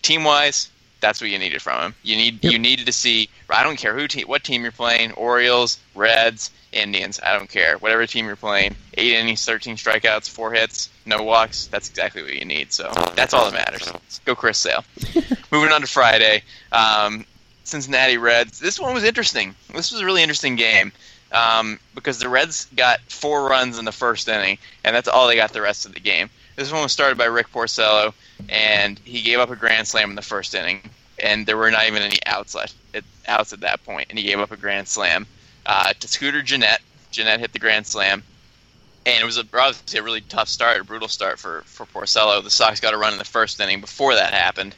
[0.01, 0.69] team wise,
[1.03, 1.95] that's what you needed from him.
[2.01, 2.53] You need yep.
[2.53, 3.29] you needed to see.
[3.49, 7.19] I don't care who te- what team you're playing, Orioles, Reds, Indians.
[7.21, 7.77] I don't care.
[7.77, 11.67] Whatever team you're playing, eight innings, 13 strikeouts, four hits, no walks.
[11.67, 12.71] That's exactly what you need.
[12.71, 13.85] So that's all that matters.
[13.91, 14.85] Let's go, Chris Sale.
[15.51, 17.25] Moving on to Friday, um,
[17.65, 18.59] Cincinnati Reds.
[18.59, 19.53] This one was interesting.
[19.75, 20.93] This was a really interesting game
[21.33, 25.35] um, because the Reds got four runs in the first inning, and that's all they
[25.35, 26.29] got the rest of the game.
[26.55, 28.13] This one was started by Rick Porcello,
[28.49, 30.81] and he gave up a grand slam in the first inning,
[31.17, 32.75] and there were not even any outs left,
[33.27, 35.25] outs at that point, and he gave up a grand slam
[35.65, 36.79] uh, to Scooter Gennett.
[37.11, 38.23] Gennett hit the grand slam,
[39.05, 42.43] and it was a, obviously a really tough start, a brutal start for for Porcello.
[42.43, 44.75] The Sox got a run in the first inning before that happened,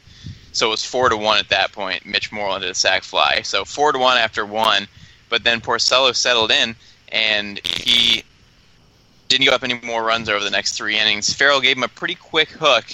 [0.53, 2.05] so it was four to one at that point.
[2.05, 4.87] Mitch Moreland did a sac fly, so four to one after one.
[5.27, 6.75] But then Porcello settled in,
[7.09, 8.23] and he
[9.37, 11.33] didn't give up any more runs over the next three innings.
[11.33, 12.85] Farrell gave him a pretty quick hook,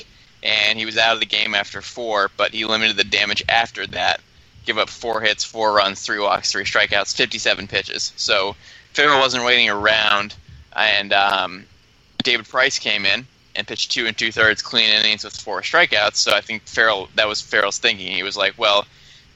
[0.41, 2.31] and he was out of the game after four.
[2.35, 4.21] But he limited the damage after that
[4.65, 8.13] give up four hits, four runs, three walks, three strikeouts, 57 pitches.
[8.15, 8.55] So
[8.93, 10.35] Farrell wasn't waiting around,
[10.75, 11.65] and um,
[12.23, 13.25] David Price came in
[13.55, 16.15] and pitched two and two thirds clean innings with four strikeouts.
[16.15, 18.13] So I think Farrell that was Farrell's thinking.
[18.13, 18.85] He was like, well,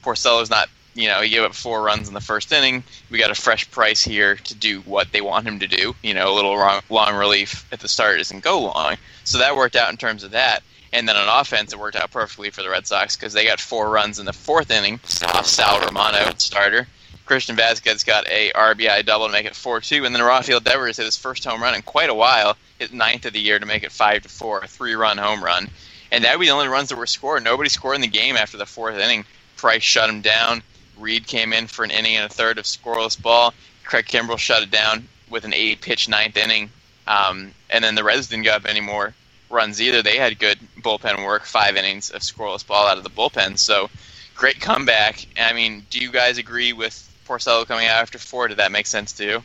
[0.02, 2.82] Porcello's not you know, he gave up four runs in the first inning.
[3.10, 5.94] We got a fresh price here to do what they want him to do.
[6.02, 8.96] You know, a little long, long relief at the start doesn't go long.
[9.24, 10.62] So that worked out in terms of that.
[10.92, 13.60] And then on offense, it worked out perfectly for the Red Sox because they got
[13.60, 16.86] four runs in the fourth inning off Sal Romano, starter.
[17.26, 21.06] Christian Vazquez got a RBI double to make it 4-2, and then Rafael Devers hit
[21.06, 23.82] his first home run in quite a while, his ninth of the year to make
[23.82, 25.68] it five to four, a three-run home run.
[26.12, 27.42] And that would be the only runs that were scored.
[27.42, 29.24] Nobody scored in the game after the fourth inning.
[29.56, 30.62] Price shut him down.
[30.98, 33.54] Reed came in for an inning and a third of scoreless ball.
[33.84, 36.70] Craig Kimbrel shut it down with an eight pitch ninth inning.
[37.06, 39.14] Um, and then the Reds didn't give up any more
[39.50, 40.02] runs either.
[40.02, 43.58] They had good bullpen work, five innings of scoreless ball out of the bullpen.
[43.58, 43.90] So
[44.34, 45.26] great comeback.
[45.38, 48.48] I mean, do you guys agree with Porcello coming out after four?
[48.48, 49.42] Did that make sense to you?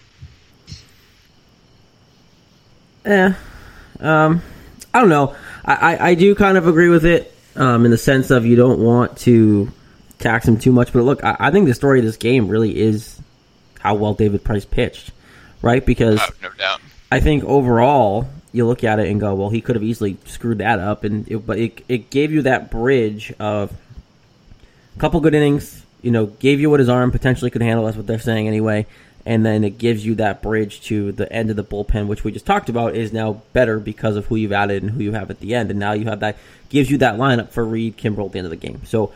[3.05, 3.33] Yeah.
[3.99, 4.41] Um,
[4.93, 5.35] I don't know.
[5.65, 8.55] I, I, I, do kind of agree with it um, in the sense of you
[8.55, 9.71] don't want to
[10.21, 10.93] tax him too much.
[10.93, 13.19] But look, I, I, think the story of this game really is
[13.79, 15.11] how well David Price pitched,
[15.61, 15.85] right?
[15.85, 16.81] Because oh, no doubt.
[17.11, 20.59] I think overall you look at it and go, well, he could have easily screwed
[20.59, 23.71] that up, and it, but it it gave you that bridge of
[24.95, 25.83] a couple good innings.
[26.01, 27.85] You know, gave you what his arm potentially could handle.
[27.85, 28.87] That's what they're saying anyway.
[29.23, 32.31] And then it gives you that bridge to the end of the bullpen, which we
[32.31, 35.29] just talked about, is now better because of who you've added and who you have
[35.29, 35.69] at the end.
[35.69, 36.37] And now you have that
[36.69, 38.81] gives you that lineup for Reed Kimbrel at the end of the game.
[38.85, 39.13] So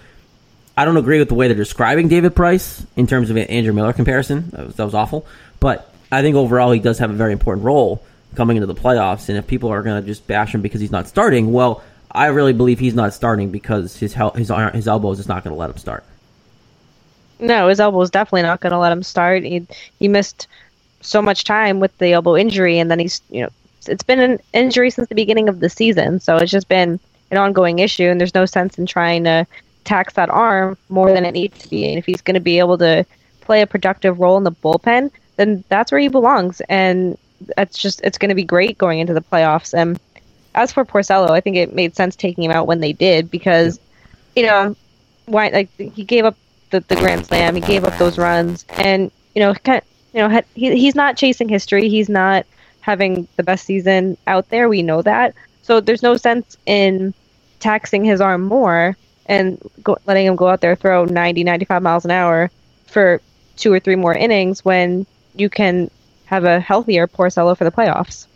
[0.77, 3.73] I don't agree with the way they're describing David Price in terms of an Andrew
[3.73, 4.49] Miller comparison.
[4.51, 5.25] That was, that was awful.
[5.59, 8.03] But I think overall he does have a very important role
[8.35, 9.29] coming into the playoffs.
[9.29, 12.27] And if people are going to just bash him because he's not starting, well, I
[12.27, 15.59] really believe he's not starting because his his his elbow is just not going to
[15.59, 16.03] let him start.
[17.39, 19.43] No, his elbow is definitely not going to let him start.
[19.43, 19.65] He
[19.99, 20.47] he missed
[21.01, 23.49] so much time with the elbow injury, and then he's you know
[23.87, 26.99] it's been an injury since the beginning of the season, so it's just been
[27.31, 29.45] an ongoing issue, and there's no sense in trying to
[29.85, 31.87] tax that arm more than it needs to be.
[31.87, 33.05] And if he's going to be able to
[33.41, 36.61] play a productive role in the bullpen, then that's where he belongs.
[36.67, 37.17] And
[37.55, 39.73] that's just it's going to be great going into the playoffs.
[39.73, 39.99] And
[40.55, 43.79] as for Porcello, I think it made sense taking him out when they did because
[44.35, 44.75] you know
[45.25, 46.35] why like he gave up
[46.71, 50.19] the, the grand slam, he gave up those runs, and you know kind of, you
[50.21, 51.89] know he, he's not chasing history.
[51.89, 52.45] He's not
[52.81, 54.69] having the best season out there.
[54.69, 55.35] We know that.
[55.61, 57.13] So there's no sense in
[57.59, 62.05] taxing his arm more and go, letting him go out there throw 90, 95 miles
[62.05, 62.51] an hour
[62.85, 63.21] for
[63.57, 65.89] two or three more innings when you can
[66.25, 68.27] have a healthier Porcello for the playoffs.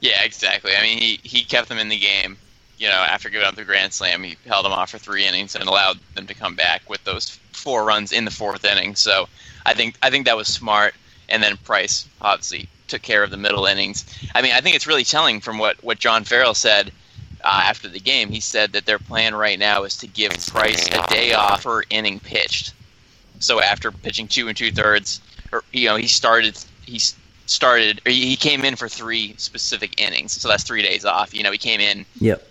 [0.00, 0.72] Yeah, exactly.
[0.76, 2.36] I mean, he, he kept them in the game.
[2.78, 5.54] You know, after giving up the grand slam, he held them off for three innings
[5.54, 8.94] and allowed them to come back with those four runs in the fourth inning.
[8.94, 9.28] So
[9.64, 10.94] I think I think that was smart.
[11.30, 14.04] And then Price obviously took care of the middle innings.
[14.34, 16.92] I mean, I think it's really telling from what what John Farrell said
[17.46, 20.88] uh, after the game, he said that their plan right now is to give Price
[20.88, 22.74] a day off per inning pitched.
[23.38, 25.20] So after pitching two and two thirds,
[25.52, 27.00] or you know, he started he
[27.46, 30.32] started or he came in for three specific innings.
[30.32, 31.32] So that's three days off.
[31.32, 32.04] You know, he came in.
[32.20, 32.46] Yep.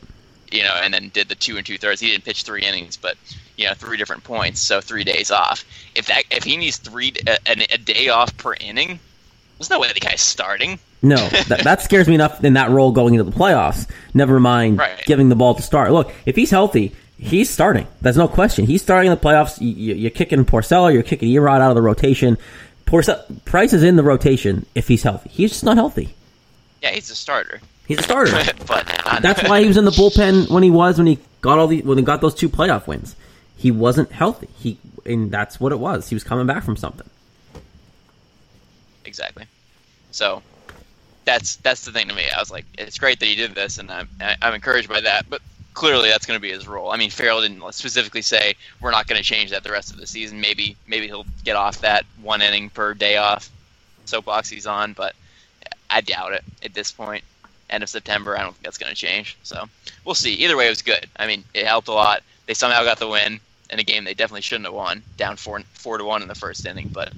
[0.51, 1.99] You know, and then did the two and two thirds.
[1.99, 3.17] He didn't pitch three innings, but
[3.57, 4.61] you know, three different points.
[4.61, 5.65] So three days off.
[5.95, 8.99] If that if he needs three a, a day off per inning,
[9.57, 10.79] there's no way the guy's starting.
[11.01, 13.89] No, that, that scares me enough in that role going into the playoffs.
[14.13, 15.03] Never mind right.
[15.05, 15.91] giving the ball to start.
[15.91, 17.87] Look, if he's healthy, he's starting.
[18.01, 18.65] There's no question.
[18.65, 19.57] He's starting in the playoffs.
[19.59, 22.37] You, are kicking Porcello, you're kicking Erod out of the rotation.
[22.85, 25.29] Porcello, Price is in the rotation if he's healthy.
[25.29, 26.13] He's just not healthy.
[26.81, 27.61] Yeah, he's a starter.
[27.87, 28.31] He's a starter.
[28.67, 31.59] but uh, that's why he was in the bullpen when he was when he got
[31.59, 33.15] all the when he got those two playoff wins.
[33.57, 34.49] He wasn't healthy.
[34.57, 36.09] He and that's what it was.
[36.09, 37.09] He was coming back from something.
[39.05, 39.45] Exactly.
[40.11, 40.43] So
[41.25, 42.25] that's that's the thing to me.
[42.35, 44.09] I was like, it's great that he did this, and I'm
[44.41, 45.29] I'm encouraged by that.
[45.29, 45.41] But
[45.73, 46.91] clearly, that's going to be his role.
[46.91, 49.97] I mean, Farrell didn't specifically say we're not going to change that the rest of
[49.97, 50.41] the season.
[50.41, 53.51] Maybe maybe he'll get off that one inning per day off
[54.05, 55.15] soapbox he's on, but
[55.89, 57.23] I doubt it at this point.
[57.69, 59.37] End of September, I don't think that's going to change.
[59.43, 59.65] So
[60.05, 60.33] we'll see.
[60.35, 61.07] Either way, it was good.
[61.17, 62.21] I mean, it helped a lot.
[62.45, 63.39] They somehow got the win
[63.71, 66.35] in a game they definitely shouldn't have won, down four four to one in the
[66.35, 66.91] first inning.
[66.93, 67.11] But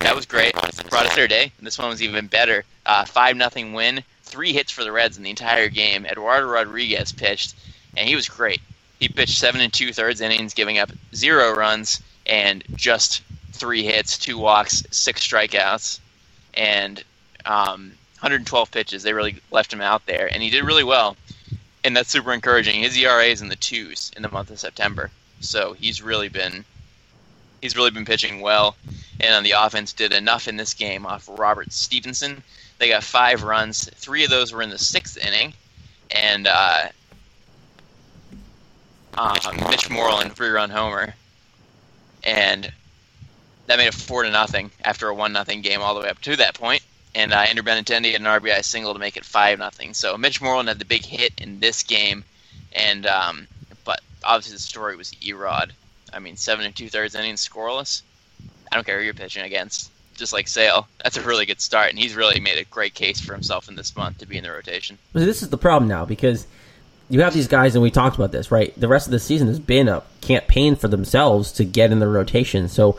[0.00, 0.54] that was great.
[0.54, 1.52] Brought us their day.
[1.58, 2.64] And this one was even better.
[2.86, 4.02] Uh, five nothing win.
[4.22, 6.06] Three hits for the Reds in the entire game.
[6.06, 7.54] Eduardo Rodriguez pitched,
[7.96, 8.60] and he was great.
[9.00, 14.18] He pitched seven and two thirds innings, giving up zero runs and just three hits,
[14.18, 16.00] two walks, six strikeouts,
[16.54, 17.02] and
[17.46, 19.02] um, 112 pitches.
[19.02, 21.16] They really left him out there, and he did really well.
[21.84, 22.80] And that's super encouraging.
[22.80, 26.64] His ERA is in the twos in the month of September, so he's really been
[27.60, 28.76] he's really been pitching well.
[29.20, 32.42] and on the offense did enough in this game off Robert Stephenson.
[32.78, 33.88] They got five runs.
[33.94, 35.52] Three of those were in the sixth inning,
[36.10, 36.88] and uh,
[39.14, 41.14] uh, Mitch Moreland three-run homer,
[42.22, 42.72] and
[43.66, 46.20] that made it four to nothing after a one nothing game all the way up
[46.22, 46.82] to that point.
[47.14, 49.92] And uh, Andrew Benintendi had an RBI single to make it five nothing.
[49.94, 52.22] So Mitch Moreland had the big hit in this game,
[52.72, 53.48] and um,
[53.84, 55.70] but obviously the story was Erod.
[56.12, 58.02] I mean, seven and two thirds innings scoreless.
[58.70, 59.90] I don't care who you're pitching against.
[60.14, 63.20] Just like Sale, that's a really good start, and he's really made a great case
[63.20, 64.98] for himself in this month to be in the rotation.
[65.12, 66.46] This is the problem now because
[67.08, 68.78] you have these guys, and we talked about this, right?
[68.78, 72.08] The rest of the season has been a campaign for themselves to get in the
[72.08, 72.68] rotation.
[72.68, 72.98] So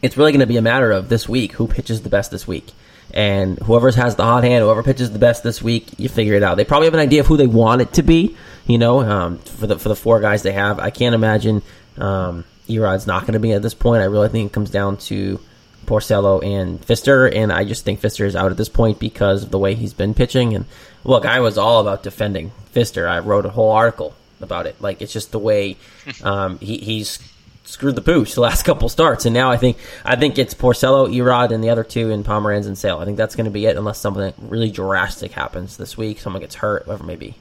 [0.00, 2.46] it's really going to be a matter of this week who pitches the best this
[2.46, 2.72] week.
[3.12, 6.42] And whoever has the hot hand, whoever pitches the best this week, you figure it
[6.42, 6.56] out.
[6.56, 9.38] They probably have an idea of who they want it to be, you know, um,
[9.38, 10.78] for the for the four guys they have.
[10.78, 11.62] I can't imagine
[11.98, 14.02] um, Erod's not going to be at this point.
[14.02, 15.40] I really think it comes down to
[15.86, 19.50] Porcello and Fister, and I just think Fister is out at this point because of
[19.50, 20.54] the way he's been pitching.
[20.54, 20.64] And
[21.04, 23.08] look, I was all about defending Fister.
[23.08, 24.80] I wrote a whole article about it.
[24.80, 25.76] Like it's just the way
[26.22, 27.18] um, he, he's
[27.64, 31.12] screwed the pooch the last couple starts, and now I think I think it's Porcello,
[31.12, 32.98] Erod, and the other two in Pomeranz and Sale.
[32.98, 36.20] I think that's going to be it, unless something really drastic happens this week.
[36.20, 37.34] Someone gets hurt, whatever it may be.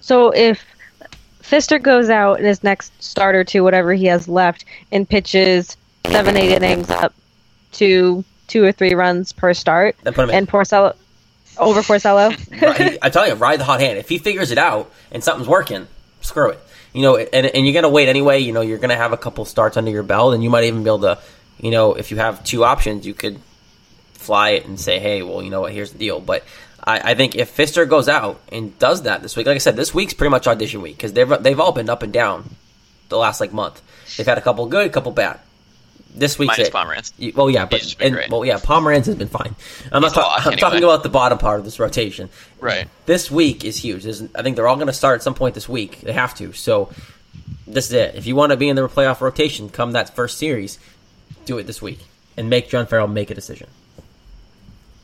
[0.00, 0.64] So if
[1.48, 5.76] Fister goes out in his next start or two, whatever he has left, and pitches
[6.06, 7.14] seven, eight innings up
[7.72, 10.96] to two or three runs per start, and Porcello
[11.58, 12.30] over Porcello.
[13.02, 13.98] I tell you, ride the hot hand.
[13.98, 15.86] If he figures it out and something's working,
[16.20, 16.60] screw it
[16.96, 18.38] you know, and, and you're going to wait anyway.
[18.38, 20.64] You know, you're going to have a couple starts under your belt, and you might
[20.64, 21.18] even be able to,
[21.60, 23.38] you know, if you have two options, you could
[24.14, 26.20] fly it and say, hey, well, you know what, here's the deal.
[26.20, 26.42] But
[26.86, 29.76] I, I think if Fister goes out and does that this week, like I said,
[29.76, 32.56] this week's pretty much audition week because they've they've all been up and down
[33.08, 33.82] the last like month.
[34.16, 35.40] They've had a couple good, a couple bad
[36.16, 36.74] this week's Minus it.
[36.74, 37.34] Pomeranz.
[37.36, 39.54] Well, yeah, but and, well, yeah, Pomeranz has been fine.
[39.92, 40.14] I'm not.
[40.14, 40.60] Ta- I'm anyway.
[40.60, 42.30] talking about the bottom part of this rotation.
[42.58, 42.88] Right.
[43.04, 44.04] This week is huge.
[44.04, 46.00] There's, I think they're all going to start at some point this week.
[46.00, 46.52] They have to.
[46.54, 46.90] So
[47.66, 48.14] this is it.
[48.14, 50.78] If you want to be in the playoff rotation, come that first series,
[51.44, 52.00] do it this week
[52.36, 53.68] and make John Farrell make a decision.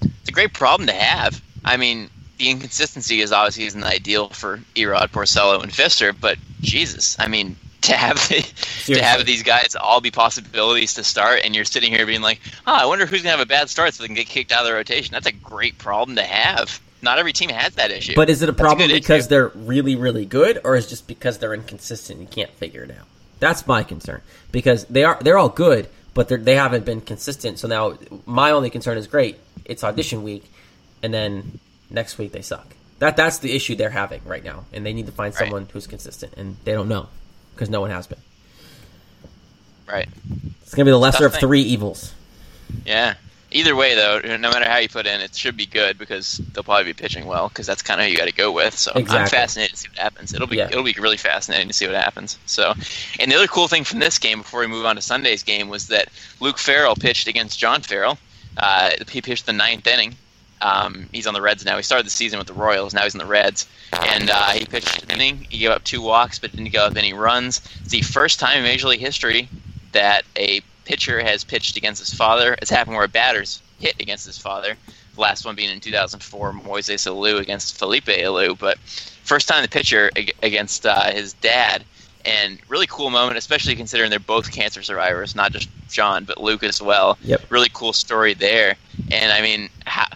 [0.00, 1.42] It's a great problem to have.
[1.64, 7.16] I mean, the inconsistency is obviously isn't ideal for Erod, Porcello, and Fister, but Jesus,
[7.18, 11.64] I mean, to have to have these guys all be possibilities to start, and you're
[11.64, 14.06] sitting here being like, "Oh, I wonder who's gonna have a bad start so they
[14.06, 16.80] can get kicked out of the rotation." That's a great problem to have.
[17.02, 18.14] Not every team has that issue.
[18.14, 19.28] But is it a problem a because issue.
[19.30, 22.20] they're really, really good, or is it just because they're inconsistent?
[22.20, 23.06] and You can't figure it out.
[23.40, 24.22] That's my concern
[24.52, 27.58] because they are they're all good, but they haven't been consistent.
[27.58, 29.38] So now my only concern is great.
[29.64, 30.44] It's audition week,
[31.02, 31.58] and then
[31.90, 32.66] next week they suck.
[32.98, 35.86] That that's the issue they're having right now, and they need to find someone who's
[35.86, 37.08] consistent, and they don't know
[37.54, 38.20] because no one has been.
[39.88, 40.08] Right.
[40.62, 42.14] It's gonna be the lesser of three evils.
[42.86, 43.14] Yeah.
[43.54, 46.64] Either way, though, no matter how you put in, it should be good because they'll
[46.64, 48.78] probably be pitching well because that's kind of who you got to go with.
[48.78, 49.18] So exactly.
[49.18, 50.32] I'm fascinated to see what happens.
[50.32, 50.68] It'll be yeah.
[50.68, 52.38] it'll be really fascinating to see what happens.
[52.46, 52.72] So,
[53.20, 55.68] and the other cool thing from this game before we move on to Sunday's game
[55.68, 56.08] was that
[56.40, 58.16] Luke Farrell pitched against John Farrell.
[58.56, 60.14] Uh, he pitched the ninth inning.
[60.62, 61.76] Um, he's on the Reds now.
[61.76, 62.94] He started the season with the Royals.
[62.94, 65.46] Now he's in the Reds, and uh, he pitched an inning.
[65.50, 67.60] He gave up two walks, but didn't give up any runs.
[67.80, 69.48] It's the first time in Major League history
[69.90, 72.56] that a pitcher has pitched against his father.
[72.60, 74.76] It's happened where a batter's hit against his father.
[75.14, 78.58] The last one being in 2004, Moises Alou against Felipe Alou.
[78.58, 80.10] But first time the pitcher
[80.42, 81.84] against uh, his dad,
[82.24, 86.62] and really cool moment, especially considering they're both cancer survivors, not just John, but Luke
[86.62, 87.18] as well.
[87.22, 87.42] Yep.
[87.50, 88.76] Really cool story there.
[89.10, 90.06] And I mean, how,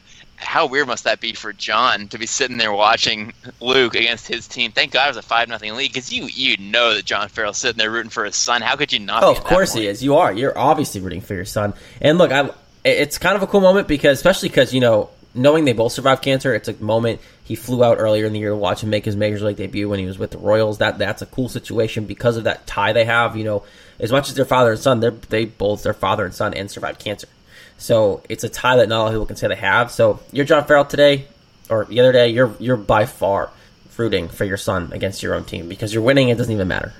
[0.57, 4.49] how weird must that be for John to be sitting there watching Luke against his
[4.49, 4.73] team?
[4.73, 7.59] Thank God it was a five nothing lead because you you know that John Farrell's
[7.59, 8.63] sitting there rooting for his son.
[8.63, 9.23] How could you not?
[9.23, 10.03] Oh, of course he is.
[10.03, 10.33] You are.
[10.33, 11.75] You're obviously rooting for your son.
[12.01, 12.49] And look, I
[12.85, 16.23] it's kind of a cool moment because especially because you know knowing they both survived
[16.23, 19.05] cancer, it's a moment he flew out earlier in the year to watch him make
[19.05, 20.79] his major league debut when he was with the Royals.
[20.79, 23.37] That that's a cool situation because of that tie they have.
[23.37, 23.65] You know,
[24.01, 26.71] as much as their father and son, they they both their father and son and
[26.71, 27.29] survived cancer.
[27.79, 29.91] So it's a tie that not a lot of people can say they have.
[29.91, 31.27] So you're John Farrell today,
[31.69, 33.51] or the other day, you're you're by far
[33.97, 36.29] rooting for your son against your own team because you're winning.
[36.29, 36.93] It doesn't even matter.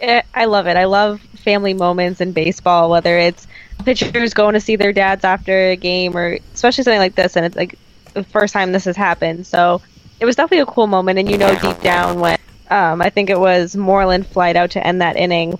[0.00, 0.76] Eh, I love it.
[0.76, 3.46] I love family moments in baseball, whether it's
[3.84, 7.44] pitchers going to see their dads after a game, or especially something like this, and
[7.44, 7.78] it's like
[8.14, 9.46] the first time this has happened.
[9.46, 9.80] So
[10.20, 12.38] it was definitely a cool moment, and you know deep down when
[12.70, 15.58] um, I think it was Moreland flight out to end that inning.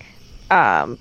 [0.51, 0.99] Um,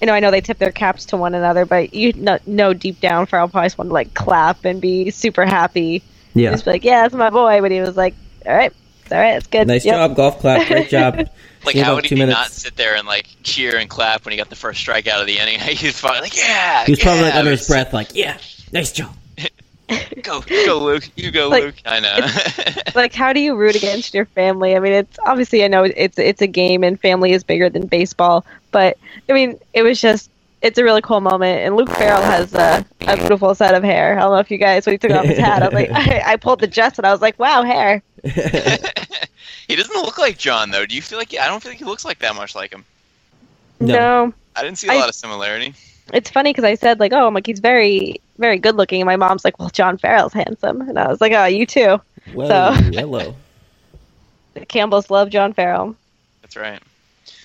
[0.00, 2.74] you know, I know they tip their caps to one another, but you know, know
[2.74, 6.02] deep down, Farrell probably just wanted to like clap and be super happy.
[6.34, 8.72] Yeah, just be like, "Yeah, that's my boy." But he was like, "All right,
[9.10, 9.36] all right.
[9.36, 9.66] It's good.
[9.66, 9.94] Nice Yep.
[9.94, 10.68] job, golf clap.
[10.68, 11.16] Great job.
[11.64, 14.32] Like, See how would he two not sit there and like cheer and clap when
[14.32, 15.58] he got the first strikeout of the inning?
[15.60, 18.38] He's probably like, "Yeah." He was probably like under his breath, like, "Yeah,
[18.72, 19.14] nice job."
[20.22, 21.08] Go, go, Luke.
[21.16, 21.74] You go, Like, Luke.
[21.86, 22.18] I know.
[22.96, 26.18] like how do you root against your family i mean it's obviously i know it's
[26.18, 28.96] it's a game and family is bigger than baseball but
[29.28, 30.30] i mean it was just
[30.62, 34.16] it's a really cool moment and luke farrell has a, a beautiful set of hair
[34.18, 35.90] i don't know if you guys when he took off his hat i was like
[35.92, 40.38] I, I pulled the jets and i was like wow hair he doesn't look like
[40.38, 40.86] John though.
[40.86, 41.32] Do you feel like?
[41.38, 42.84] I don't feel like he looks like that much like him.
[43.80, 43.94] No.
[43.94, 45.74] no I didn't see a I- lot of similarity.
[46.14, 49.06] it's funny because i said like oh i'm like he's very very good looking and
[49.06, 52.00] my mom's like well john farrell's handsome and i was like oh you too
[52.34, 53.34] Whoa, So- hello.
[54.54, 55.94] the campbells love john farrell
[56.42, 56.80] That's right.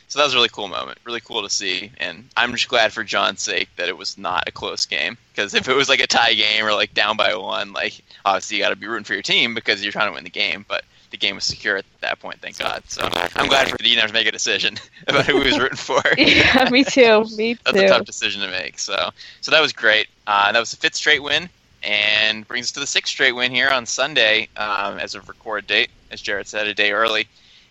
[0.08, 0.98] So that was a really cool moment.
[1.06, 4.44] Really cool to see, and I'm just glad for John's sake that it was not
[4.46, 5.18] a close game.
[5.32, 8.58] Because if it was like a tie game or like down by one, like obviously
[8.58, 10.66] you got to be rooting for your team because you're trying to win the game.
[10.68, 12.84] But the game was secure at that point, thank God.
[12.88, 15.78] So I'm glad for he didn't to make a decision about who he was rooting
[15.78, 16.02] for.
[16.18, 18.80] yeah me too me That's a too tough decision to make.
[18.80, 20.08] So, so that was great.
[20.26, 21.50] Uh, that was the fifth straight win,
[21.84, 25.68] and brings us to the sixth straight win here on Sunday um, as of record
[25.68, 27.28] date, as Jared said, a day early.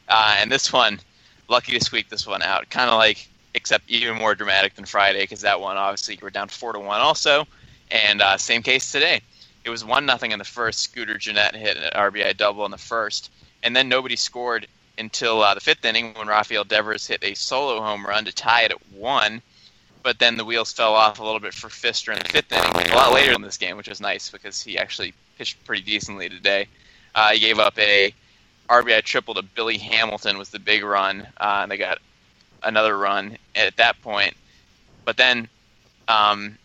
[0.09, 1.01] Uh, and this one,
[1.49, 2.69] lucky to squeak this one out.
[2.69, 6.49] Kind of like, except even more dramatic than Friday, because that one obviously were down
[6.49, 7.47] four to one also.
[7.91, 9.23] And uh, same case today.
[9.65, 10.81] It was one nothing in the first.
[10.81, 13.31] Scooter Gennett hit an RBI double in the first,
[13.63, 14.67] and then nobody scored
[14.99, 18.63] until uh, the fifth inning when Rafael Devers hit a solo home run to tie
[18.63, 19.43] it at one.
[20.03, 22.91] But then the wheels fell off a little bit for Fister in the fifth inning,
[22.91, 26.29] a lot later in this game, which was nice because he actually pitched pretty decently
[26.29, 26.69] today.
[27.15, 28.15] Uh, he gave up a
[28.71, 31.99] RBI triple to Billy Hamilton was the big run, uh, and they got
[32.63, 34.35] another run at that point.
[35.05, 35.49] But then
[36.09, 36.57] um,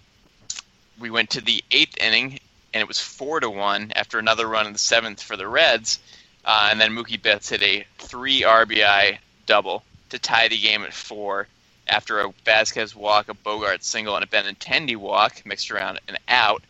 [0.99, 2.39] we went to the eighth inning,
[2.75, 5.97] and it was four to one after another run in the seventh for the Reds,
[6.43, 10.93] uh, and then Mookie Betts hit a three RBI double to tie the game at
[10.93, 11.47] four
[11.87, 16.63] after a Vazquez walk, a Bogart single, and a Benintendi walk mixed around and out,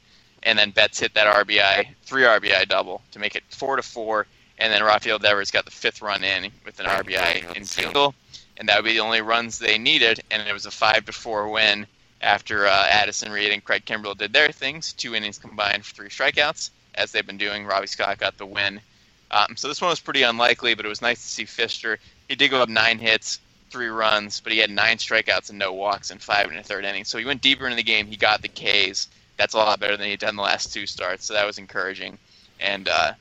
[0.43, 4.27] and then Betts hit that RBI three RBI double to make it four to four,
[4.59, 8.13] and then Rafael Devers got the fifth run in with an RBI in single,
[8.57, 11.11] and that would be the only runs they needed, and it was a five to
[11.11, 11.87] four win
[12.25, 16.09] after uh, Addison Reed and Craig Kimbrel did their things, two innings combined for three
[16.09, 17.65] strikeouts, as they've been doing.
[17.65, 18.81] Robby Scott got the win.
[19.29, 21.97] Um, so this one was pretty unlikely, but it was nice to see Fister.
[22.27, 25.73] He did go up nine hits, three runs, but he had nine strikeouts and no
[25.73, 27.05] walks in five and a third inning.
[27.05, 28.07] So he went deeper into the game.
[28.07, 29.07] He got the Ks.
[29.37, 31.25] That's a lot better than he'd done the last two starts.
[31.25, 32.17] So that was encouraging.
[32.59, 33.13] And uh,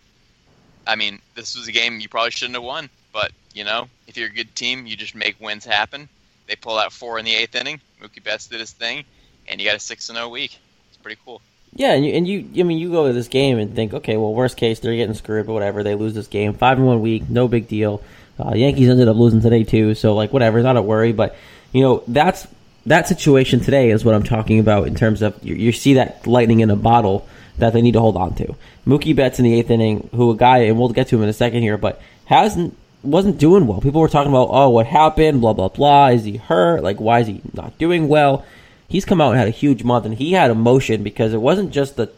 [0.86, 4.16] I mean, this was a game you probably shouldn't have won, but you know, if
[4.16, 6.08] you're a good team, you just make wins happen.
[6.46, 7.80] They pull out four in the eighth inning.
[8.02, 9.04] Mookie Betts did his thing,
[9.48, 10.58] and you got a six and zero week.
[10.88, 11.40] It's pretty cool.
[11.76, 14.16] Yeah, and you, and you, I mean, you go to this game and think, okay,
[14.16, 15.82] well, worst case, they're getting screwed, but whatever.
[15.82, 18.02] They lose this game, five in one week, no big deal.
[18.38, 21.12] Uh, Yankees ended up losing today too, so like whatever, not a worry.
[21.12, 21.36] But
[21.72, 22.46] you know, that's
[22.86, 26.26] that situation today is what I'm talking about in terms of you, you see that
[26.26, 27.26] lightning in a bottle
[27.58, 28.54] that they need to hold on to.
[28.86, 31.28] Mookie Betts in the eighth inning, who a guy, and we'll get to him in
[31.28, 33.80] a second here, but hasn't wasn't doing well.
[33.80, 35.40] People were talking about, oh, what happened?
[35.40, 36.08] Blah blah blah.
[36.08, 36.82] Is he hurt?
[36.82, 38.44] Like, why is he not doing well?
[38.88, 41.72] He's come out and had a huge month, and he had emotion because it wasn't
[41.72, 42.10] just the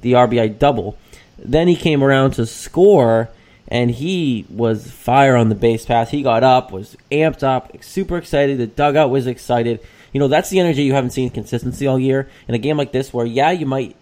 [0.00, 0.96] the RBI double.
[1.38, 3.30] Then he came around to score,
[3.68, 6.10] and he was fire on the base pass.
[6.10, 8.58] He got up, was amped up, super excited.
[8.58, 9.80] The dugout was excited.
[10.12, 12.28] You know, that's the energy you haven't seen consistency all year.
[12.46, 13.96] In a game like this, where yeah, you might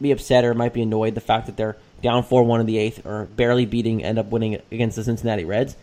[0.00, 2.78] be upset or might be annoyed the fact that they're down four one in the
[2.78, 5.76] eighth or barely beating, end up winning against the Cincinnati Reds.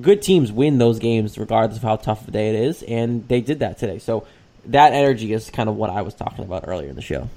[0.00, 3.40] Good teams win those games regardless of how tough a day it is, and they
[3.40, 3.98] did that today.
[3.98, 4.26] So
[4.66, 7.28] that energy is kind of what I was talking about earlier in the show.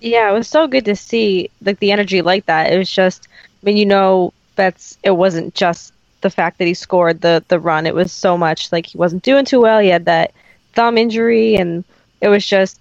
[0.00, 2.72] Yeah, it was so good to see like the energy like that.
[2.72, 3.28] It was just,
[3.62, 7.58] I mean, you know, that's it wasn't just the fact that he scored the the
[7.58, 7.86] run.
[7.86, 9.80] It was so much like he wasn't doing too well.
[9.80, 10.32] He had that
[10.74, 11.84] thumb injury, and
[12.20, 12.78] it was just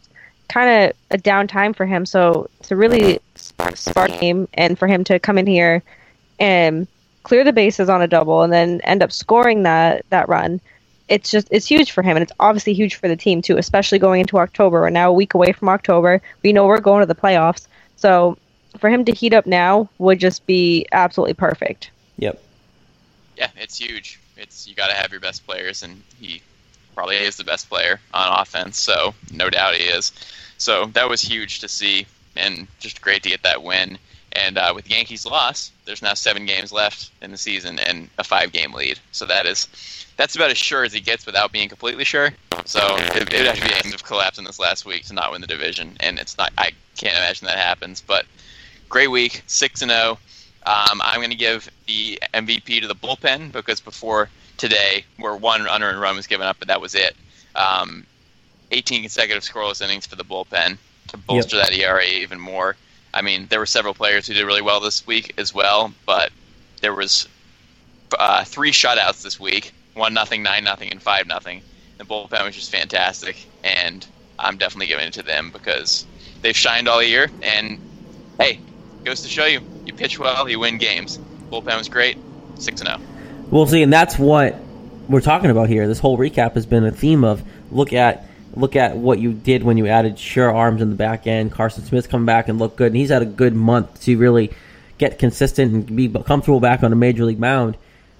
[0.47, 2.05] kind of a down time for him.
[2.05, 3.19] So to really
[3.59, 5.83] spark, spark game and for him to come in here
[6.39, 6.87] and
[7.23, 10.61] clear the bases on a double and then end up scoring that that run.
[11.07, 13.99] It's just it's huge for him and it's obviously huge for the team too, especially
[13.99, 14.81] going into October.
[14.81, 16.21] We're now a week away from October.
[16.43, 17.67] We know we're going to the playoffs.
[17.97, 18.37] So
[18.77, 21.91] for him to heat up now would just be absolutely perfect.
[22.17, 22.41] Yep.
[23.37, 24.19] Yeah, it's huge.
[24.37, 26.41] It's you got to have your best players, and he
[26.95, 28.79] probably is the best player on offense.
[28.79, 30.11] So no doubt he is.
[30.57, 32.05] So that was huge to see,
[32.35, 33.97] and just great to get that win.
[34.33, 38.09] And uh, with the Yankees' loss, there's now seven games left in the season and
[38.19, 38.99] a five-game lead.
[39.11, 39.67] So that is
[40.17, 42.31] that's about as sure as he gets without being completely sure.
[42.65, 45.31] So it would have to be end of collapse in this last week to not
[45.31, 46.51] win the division, and it's not.
[46.57, 48.01] I can't imagine that happens.
[48.01, 48.25] But
[48.89, 50.19] great week, six and zero.
[50.65, 55.63] Um, I'm going to give the MVP to the bullpen because before today, where one
[55.63, 57.15] runner and run was given up, but that was it.
[57.55, 58.05] Um,
[58.71, 60.77] 18 consecutive scoreless innings for the bullpen
[61.09, 61.69] to bolster yep.
[61.69, 62.75] that ERA even more.
[63.13, 66.31] I mean, there were several players who did really well this week as well, but
[66.81, 67.27] there was
[68.17, 71.61] uh, three shutouts this week: one nothing, nine nothing, and five nothing.
[71.97, 74.05] The bullpen was just fantastic, and
[74.37, 76.05] I'm definitely giving it to them because
[76.41, 77.29] they've shined all year.
[77.41, 77.79] And
[78.39, 78.59] hey,
[79.03, 81.19] goes to show you, you pitch well, you win games.
[81.51, 82.17] Bullpen was great,
[82.55, 82.99] six and zero.
[83.01, 83.45] Oh.
[83.49, 84.55] We'll see, and that's what
[85.07, 85.87] we're talking about here.
[85.87, 89.63] This whole recap has been a theme of look at look at what you did
[89.63, 91.51] when you added sure arms in the back end.
[91.51, 94.51] Carson Smith's come back and look good, and he's had a good month to really
[94.97, 97.77] get consistent and be comfortable back on a major league mound.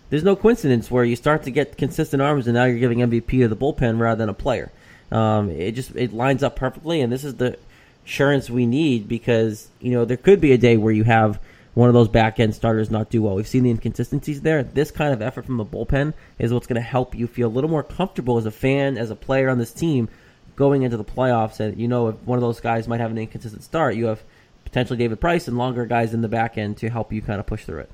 [0.09, 3.41] There's no coincidence where you start to get consistent arms, and now you're giving MVP
[3.41, 4.71] to the bullpen rather than a player.
[5.11, 7.57] Um, it just it lines up perfectly, and this is the
[8.05, 11.39] assurance we need because you know there could be a day where you have
[11.73, 13.35] one of those back end starters not do well.
[13.35, 14.63] We've seen the inconsistencies there.
[14.63, 17.49] This kind of effort from the bullpen is what's going to help you feel a
[17.49, 20.09] little more comfortable as a fan, as a player on this team,
[20.55, 21.59] going into the playoffs.
[21.59, 24.21] And you know, if one of those guys might have an inconsistent start, you have
[24.63, 27.45] potentially David Price and longer guys in the back end to help you kind of
[27.45, 27.89] push through it.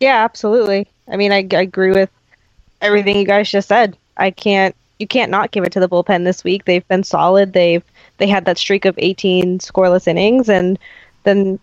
[0.00, 0.86] Yeah, absolutely.
[1.08, 2.10] I mean, I, I agree with
[2.80, 3.96] everything you guys just said.
[4.16, 6.64] I can't you can't not give it to the bullpen this week.
[6.64, 7.52] They've been solid.
[7.52, 7.84] They've
[8.18, 10.78] they had that streak of 18 scoreless innings, and
[11.22, 11.58] then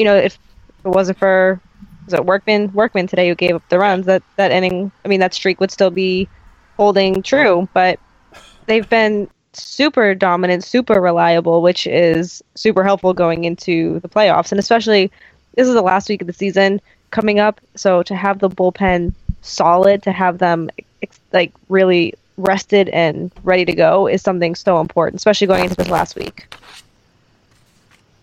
[0.00, 0.38] you know if
[0.84, 1.60] it wasn't for
[2.06, 5.20] was it Workman Workman today who gave up the runs, that that inning, I mean
[5.20, 6.26] that streak would still be
[6.76, 7.68] holding true.
[7.74, 8.00] But
[8.66, 14.58] they've been super dominant, super reliable, which is super helpful going into the playoffs, and
[14.58, 15.12] especially
[15.56, 16.80] this is the last week of the season
[17.10, 17.60] coming up.
[17.76, 20.70] So to have the bullpen solid, to have them
[21.32, 25.88] like really rested and ready to go is something so important, especially going into this
[25.88, 26.52] last week.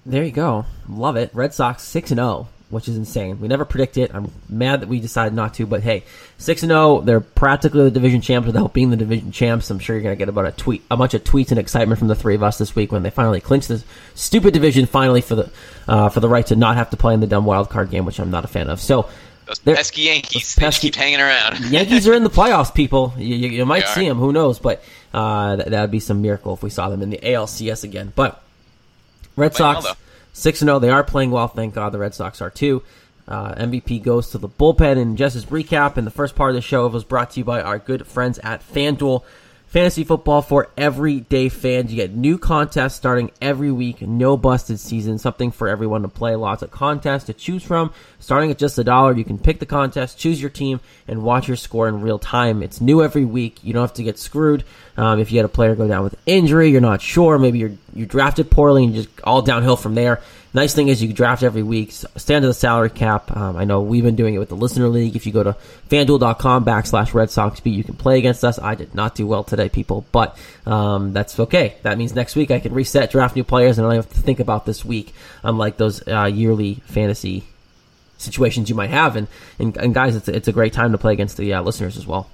[0.08, 0.66] There you go.
[0.88, 1.32] Love it.
[1.34, 3.42] Red Sox 6 and 0, which is insane.
[3.42, 4.10] We never predict it.
[4.14, 6.06] I'm mad that we decided not to, but hey,
[6.38, 9.70] 6 and 0, they're practically the division champs without being the division champs.
[9.70, 12.00] I'm sure you're going to get about a tweet a bunch of tweets and excitement
[12.00, 13.84] from the three of us this week when they finally clinch this
[14.16, 15.52] stupid division finally for the
[15.90, 18.06] uh, for the right to not have to play in the dumb wild card game,
[18.06, 18.80] which I'm not a fan of.
[18.80, 19.10] So,
[19.46, 20.56] those pesky Yankees.
[20.56, 21.66] Those pesky, keep hanging around.
[21.70, 23.14] Yankees are in the playoffs, people.
[23.18, 24.20] You, you, you might see them.
[24.20, 24.58] Who knows?
[24.58, 24.82] But
[25.14, 28.14] uh, that would be some miracle if we saw them in the ALCS again.
[28.16, 28.42] But
[29.38, 29.96] Red Sox well,
[30.34, 30.80] six and zero.
[30.80, 31.48] They are playing well.
[31.48, 32.84] Thank God the Red Sox are too.
[33.28, 34.98] Uh, MVP goes to the bullpen.
[34.98, 37.40] And just as recap, in the first part of the show, it was brought to
[37.40, 39.24] you by our good friends at FanDuel.
[39.68, 41.92] Fantasy football for everyday fans.
[41.92, 44.02] You get new contests starting every week.
[44.02, 45.18] No busted season.
[45.18, 46.38] Something for everyone to play.
[46.38, 47.92] Lots of contests to choose from.
[48.18, 51.50] Starting at just a dollar, you can pick the contest, choose your team, and watch
[51.50, 52.64] your score in real time.
[52.64, 53.62] It's new every week.
[53.62, 54.64] You don't have to get screwed.
[54.96, 57.38] Um, if you had a player go down with injury, you're not sure.
[57.38, 60.22] Maybe you're you drafted poorly and just all downhill from there.
[60.54, 61.92] Nice thing is you draft every week.
[61.92, 63.36] Stand to the salary cap.
[63.36, 65.16] Um, I know we've been doing it with the listener league.
[65.16, 65.56] If you go to
[65.90, 68.58] fanduel.com backslash Red Sox beat, you can play against us.
[68.58, 71.76] I did not do well today, people, but um, that's okay.
[71.84, 74.22] That means next week I can reset, draft new players, and I don't have to
[74.22, 77.44] think about this week, unlike those uh, yearly fantasy
[78.18, 79.16] situations you might have.
[79.16, 79.28] And,
[79.60, 82.08] and, and guys, it's, it's a great time to play against the uh, listeners as
[82.08, 82.30] well.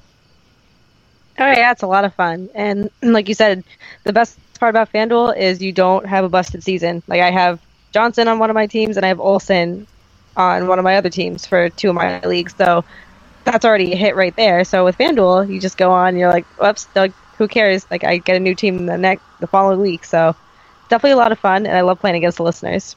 [1.39, 3.63] Oh yeah, it's a lot of fun, and like you said,
[4.03, 7.03] the best part about FanDuel is you don't have a busted season.
[7.07, 7.61] Like I have
[7.93, 9.87] Johnson on one of my teams, and I have Olson
[10.35, 12.55] on one of my other teams for two of my leagues.
[12.55, 12.85] So
[13.45, 14.63] that's already a hit right there.
[14.63, 18.17] So with FanDuel, you just go on, you're like, "Whoops, Doug, who cares?" Like I
[18.17, 20.05] get a new team the next the following week.
[20.05, 20.35] So
[20.89, 22.95] definitely a lot of fun, and I love playing against the listeners.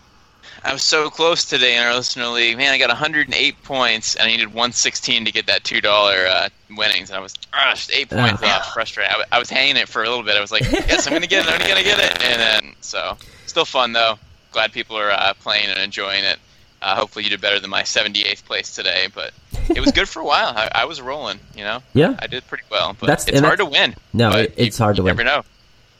[0.64, 2.56] I was so close today in our listener league.
[2.56, 6.48] Man, I got 108 points, and I needed 116 to get that two dollar uh,
[6.76, 7.10] winnings.
[7.10, 8.72] And I was uh, just eight points off.
[8.72, 9.10] Frustrated.
[9.10, 10.36] I, w- I was hanging it for a little bit.
[10.36, 11.52] I was like, "Yes, I'm gonna get it.
[11.52, 13.16] I'm gonna get it." And then so
[13.46, 14.18] still fun though
[14.56, 16.38] glad people are uh, playing and enjoying it.
[16.80, 19.32] Uh, hopefully, you did better than my 78th place today, but
[19.68, 20.52] it was good for a while.
[20.56, 21.82] I, I was rolling, you know.
[21.92, 23.94] Yeah, I did pretty well, but that's, it's hard that's, to win.
[24.14, 25.16] No, it's you, hard to you win.
[25.16, 25.42] Never know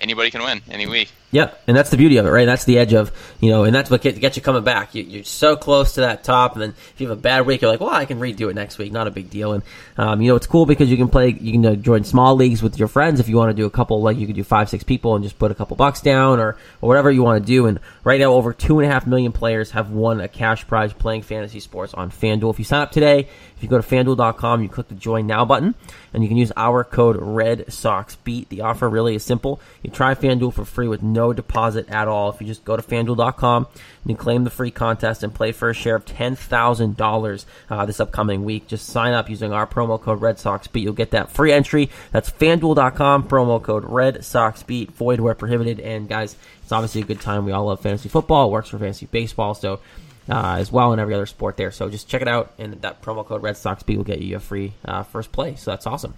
[0.01, 1.11] anybody can win any week.
[1.33, 2.47] Yeah, and that's the beauty of it, right?
[2.47, 3.11] That's the edge of
[3.41, 4.95] you know, and that's what gets, you coming back.
[4.95, 7.63] You, are so close to that top, and then if you have a bad week,
[7.63, 8.93] you're like, well, I can redo it next week.
[8.93, 9.53] Not a big deal.
[9.53, 9.63] And
[9.99, 12.63] um, you know, it's cool because you can play, you can uh, join small leagues
[12.63, 14.69] with your friends if you want to do a couple, like you could do five,
[14.69, 17.47] six people and just put a couple bucks down or, or whatever you want to
[17.47, 17.67] do.
[17.67, 20.93] And right now, over two and a half million players have won a cash prize
[20.93, 22.51] playing fantasy sports on FanDuel.
[22.51, 25.47] If you sign up today, if you go to FanDuel.com, you click the Join Now
[25.47, 25.75] button,
[26.13, 28.51] and you can use our code Red Sox Beat.
[28.51, 29.61] The offer really is simple.
[29.83, 32.31] You try FanDuel for free with no deposit at all.
[32.31, 33.67] If you just go to FanDuel.com,
[34.09, 38.45] and claim the free contest and play for a share of $10,000 uh, this upcoming
[38.45, 38.69] week.
[38.69, 40.85] Just sign up using our promo code Red Sox Beat.
[40.85, 41.91] You'll get that free entry.
[42.13, 44.93] That's FanDuel.com, promo code Red Sox Beat.
[44.93, 45.81] Void where prohibited.
[45.81, 47.45] And guys, it's obviously a good time.
[47.45, 48.49] We all love fantasy football.
[48.49, 49.55] It works for fantasy baseball.
[49.55, 49.81] So
[50.29, 51.71] uh, as well in every other sport there.
[51.71, 54.37] So just check it out, and that promo code Red Sox B will get you
[54.37, 55.57] a free uh, first play.
[55.57, 56.15] So that's awesome.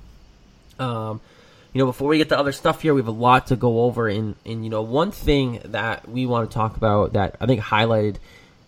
[0.79, 1.21] Um,
[1.79, 3.83] you know, before we get to other stuff here, we have a lot to go
[3.83, 4.09] over.
[4.09, 7.61] And, and you know, one thing that we want to talk about that I think
[7.61, 8.17] highlighted,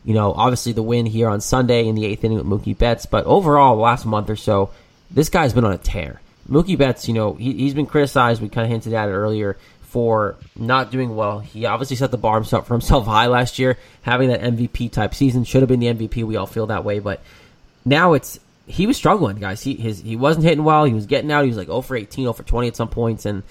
[0.05, 3.07] you know, obviously the win here on Sunday in the eighth inning with Mookie Betts,
[3.07, 4.71] but overall, the last month or so,
[5.11, 6.21] this guy's been on a tear.
[6.49, 8.41] Mookie Betts, you know, he, has been criticized.
[8.41, 11.41] We kind of hinted at it earlier for not doing well.
[11.41, 15.17] He obviously set the bar himself for himself high last year, having that MVP type
[15.17, 15.43] season.
[15.43, 16.23] Should have been the MVP.
[16.23, 17.21] We all feel that way, but
[17.85, 19.63] now it's he was struggling, guys.
[19.63, 20.85] He his he wasn't hitting well.
[20.85, 21.45] He was getting out.
[21.45, 23.43] He was like 0 for 18, 0 for 20 at some points, and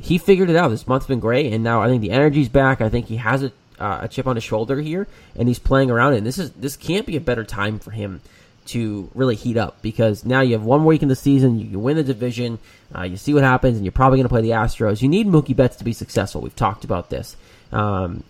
[0.00, 0.68] he figured it out.
[0.68, 2.80] This month's been great, and now I think the energy's back.
[2.80, 5.90] I think he has a uh, a chip on his shoulder here, and he's playing
[5.90, 6.14] around.
[6.14, 8.20] And this is this can't be a better time for him
[8.66, 11.96] to really heat up because now you have one week in the season, you, win
[11.96, 12.58] the division,
[12.94, 15.02] uh, you see what happens, and you're probably going to play the Astros.
[15.02, 16.40] You need Mookie Betts to be successful.
[16.40, 17.36] We've talked about this.
[17.72, 18.24] Um,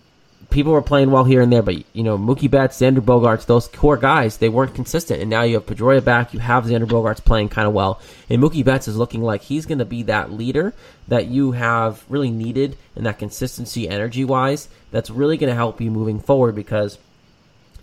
[0.49, 3.67] people were playing well here and there, but you know Mookie Betts, Xander Bogaerts, those
[3.67, 5.21] core guys, they weren't consistent.
[5.21, 8.41] And now you have Pedroia back, you have Xander Bogaerts playing kind of well, and
[8.41, 10.73] Mookie Betts is looking like he's going to be that leader
[11.07, 15.79] that you have really needed and that consistency, energy wise, that's really going to help
[15.81, 16.97] you moving forward because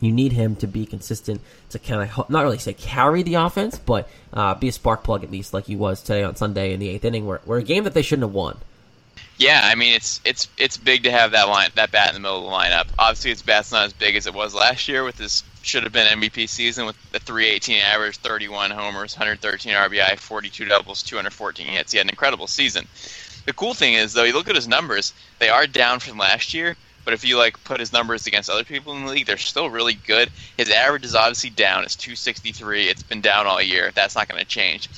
[0.00, 1.40] you need him to be consistent
[1.70, 5.22] to kind of not really say carry the offense, but uh, be a spark plug
[5.22, 7.62] at least, like he was today on Sunday in the eighth inning, where, where a
[7.62, 8.58] game that they shouldn't have won.
[9.38, 12.20] Yeah, I mean it's it's it's big to have that line that bat in the
[12.20, 12.86] middle of the lineup.
[12.98, 15.92] Obviously, his bat's not as big as it was last year with this should have
[15.92, 21.92] been MVP season with the 318 average, 31 homers, 113 RBI, 42 doubles, 214 hits.
[21.92, 22.86] He had an incredible season.
[23.46, 26.54] The cool thing is though, you look at his numbers; they are down from last
[26.54, 29.36] year, but if you like put his numbers against other people in the league, they're
[29.36, 30.30] still really good.
[30.56, 31.84] His average is obviously down.
[31.84, 32.84] It's 263.
[32.84, 33.90] It's been down all year.
[33.94, 34.88] That's not going to change.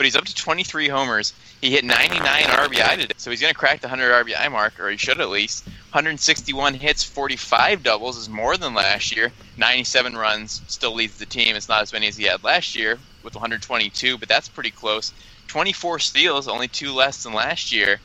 [0.00, 1.34] But he's up to 23 homers.
[1.60, 4.88] He hit 99 RBI today, so he's going to crack the 100 RBI mark, or
[4.88, 5.66] he should at least.
[5.66, 9.30] 161 hits, 45 doubles is more than last year.
[9.58, 11.54] 97 runs still leads the team.
[11.54, 15.12] It's not as many as he had last year with 122, but that's pretty close.
[15.48, 18.00] 24 steals, only two less than last year.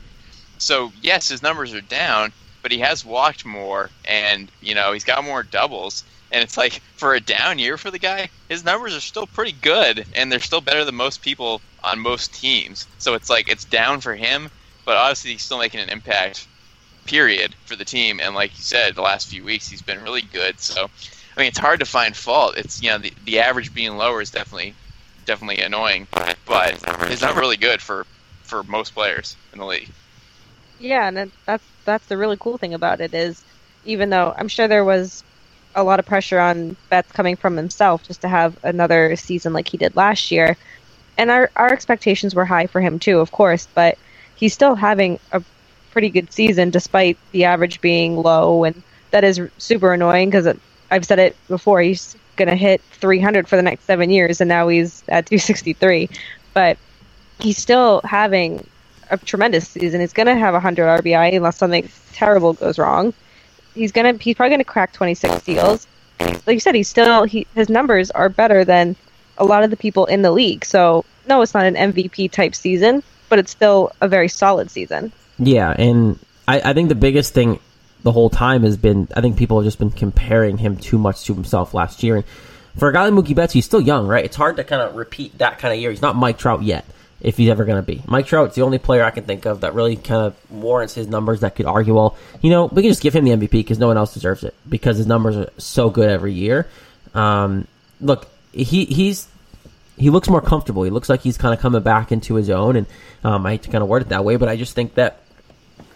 [0.58, 2.30] So yes, his numbers are down,
[2.60, 6.04] but he has walked more, and you know he's got more doubles.
[6.30, 9.52] And it's like for a down year for the guy, his numbers are still pretty
[9.52, 12.86] good, and they're still better than most people on most teams.
[12.98, 14.50] So it's like it's down for him,
[14.84, 16.46] but obviously he's still making an impact.
[17.06, 20.22] Period for the team, and like you said, the last few weeks he's been really
[20.22, 20.58] good.
[20.58, 20.90] So,
[21.36, 22.56] I mean, it's hard to find fault.
[22.56, 24.74] It's you know the the average being lower is definitely
[25.24, 26.08] definitely annoying,
[26.46, 28.06] but it's not really good for
[28.42, 29.88] for most players in the league.
[30.80, 33.44] Yeah, and that's that's the really cool thing about it is,
[33.84, 35.22] even though I'm sure there was
[35.74, 39.68] a lot of pressure on Betts coming from himself just to have another season like
[39.68, 40.56] he did last year,
[41.18, 43.98] and our our expectations were high for him too, of course, but
[44.36, 45.42] he's still having a
[45.90, 50.46] pretty good season despite the average being low, and that is super annoying because
[50.90, 51.80] I've said it before.
[51.80, 56.10] He's going to hit 300 for the next seven years, and now he's at 263,
[56.52, 56.76] but
[57.38, 58.66] he's still having
[59.10, 60.00] a tremendous season.
[60.00, 63.14] He's going to have 100 RBI unless something terrible goes wrong.
[63.74, 65.86] He's gonna he's probably going to crack 26 steals.
[66.20, 68.96] Like you said, he's still he his numbers are better than
[69.38, 70.64] a lot of the people in the league.
[70.64, 75.12] So no, it's not an MVP type season, but it's still a very solid season.
[75.38, 76.18] Yeah, and
[76.48, 77.58] I, I think the biggest thing
[78.02, 81.24] the whole time has been I think people have just been comparing him too much
[81.24, 82.16] to himself last year.
[82.16, 82.24] And
[82.76, 84.24] for a guy like Mookie Betts, he's still young, right?
[84.24, 85.90] It's hard to kind of repeat that kind of year.
[85.90, 86.84] He's not Mike Trout yet
[87.20, 88.02] if he's ever going to be.
[88.06, 91.08] Mike Trout's the only player I can think of that really kind of warrants his
[91.08, 93.78] numbers that could argue, well, you know, we can just give him the MVP because
[93.78, 96.68] no one else deserves it because his numbers are so good every year.
[97.14, 97.66] Um,
[98.00, 99.28] look, he he's
[99.96, 100.82] he looks more comfortable.
[100.82, 102.86] He looks like he's kind of coming back into his own, and
[103.24, 105.20] um, I hate to kind of word it that way, but I just think that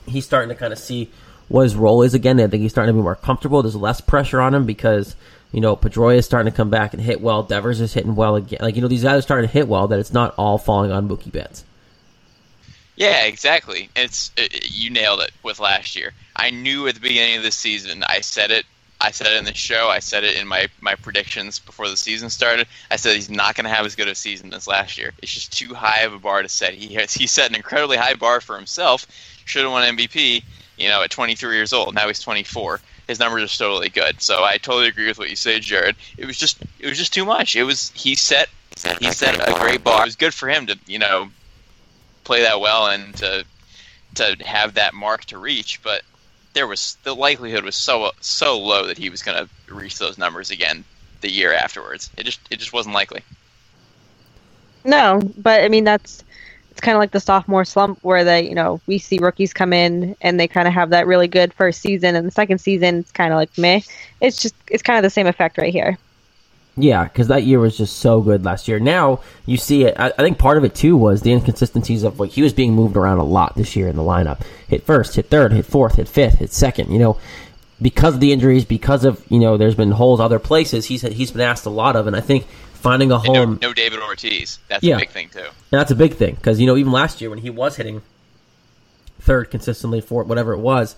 [0.07, 1.11] he's starting to kind of see
[1.49, 2.41] what his role is again.
[2.41, 3.63] I think he's starting to be more comfortable.
[3.63, 5.17] There's less pressure on him because
[5.53, 7.43] you know, Pedroia is starting to come back and hit well.
[7.43, 8.61] Devers is hitting well again.
[8.63, 10.93] Like, you know, these guys are starting to hit well, that it's not all falling
[10.93, 11.65] on Mookie Betts.
[12.97, 13.89] Yeah, exactly.
[13.97, 16.13] It's it, uh, you nailed it with last year.
[16.37, 18.05] I knew at the beginning of the season.
[18.05, 18.65] I said it.
[19.01, 19.89] I said it in the show.
[19.89, 22.67] I said it in my, my predictions before the season started.
[22.91, 25.13] I said he's not going to have as good a season as last year.
[25.23, 26.75] It's just too high of a bar to set.
[26.75, 29.07] He has, he set an incredibly high bar for himself.
[29.47, 30.43] Should have won MVP.
[30.77, 31.95] You know, at 23 years old.
[31.95, 32.81] Now he's 24
[33.11, 34.23] his numbers are totally good.
[34.23, 35.97] So I totally agree with what you say, Jared.
[36.17, 37.57] It was just it was just too much.
[37.57, 38.49] It was he set
[39.01, 40.03] he set a great bar.
[40.03, 41.29] It was good for him to you know
[42.25, 43.45] play that well and to
[44.15, 46.03] to have that mark to reach, but
[46.53, 50.19] there was the likelihood was so so low that he was going to reach those
[50.19, 50.85] numbers again
[51.21, 52.11] the year afterwards.
[52.17, 53.23] It just it just wasn't likely.
[54.85, 56.25] No, but I mean that's
[56.71, 59.73] it's kind of like the sophomore slump where they, you know, we see rookies come
[59.73, 63.01] in and they kind of have that really good first season, and the second season
[63.01, 63.81] it's kind of like meh.
[64.21, 65.99] It's just it's kind of the same effect right here.
[66.83, 68.79] Yeah, because that year was just so good last year.
[68.79, 69.95] Now you see it.
[69.99, 72.75] I, I, think part of it too was the inconsistencies of like he was being
[72.75, 74.43] moved around a lot this year in the lineup.
[74.69, 76.93] Hit first, hit third, hit fourth, hit fifth, hit second.
[76.93, 77.19] You know,
[77.81, 80.87] because of the injuries, because of you know, there's been holes other places.
[80.87, 83.59] He's he's been asked a lot of, and I think finding a home.
[83.61, 84.59] No, no, David Ortiz.
[84.69, 84.97] That's yeah.
[84.97, 85.47] a big thing too.
[85.71, 88.03] That's a big thing because you know even last year when he was hitting
[89.21, 90.97] third consistently, for whatever it was,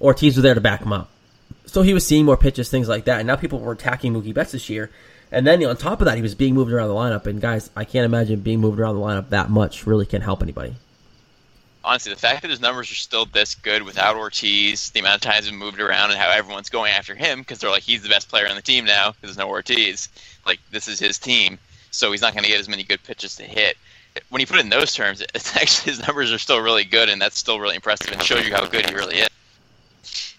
[0.00, 1.10] Ortiz was there to back him up.
[1.72, 3.20] So he was seeing more pitches, things like that.
[3.20, 4.90] And now people were attacking Mookie Betts this year.
[5.32, 7.26] And then you know, on top of that, he was being moved around the lineup.
[7.26, 10.42] And guys, I can't imagine being moved around the lineup that much really can help
[10.42, 10.74] anybody
[11.84, 15.20] honestly, the fact that his numbers are still this good without Ortiz, the amount of
[15.20, 18.08] times he's moved around, and how everyone's going after him because they're like, he's the
[18.08, 20.08] best player on the team now because there's no Ortiz.
[20.46, 21.58] Like, this is his team,
[21.90, 23.76] so he's not going to get as many good pitches to hit.
[24.28, 27.08] When you put it in those terms, it's actually his numbers are still really good,
[27.08, 29.28] and that's still really impressive and shows you how good he really is.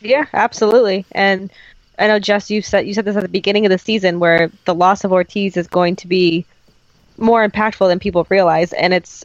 [0.02, 1.06] Yeah, absolutely.
[1.12, 1.52] And
[2.00, 4.52] I know Jess, you said you said this at the beginning of the season, where
[4.66, 6.46] the loss of Ortiz is going to be
[7.18, 9.24] more impactful than people realize, and it's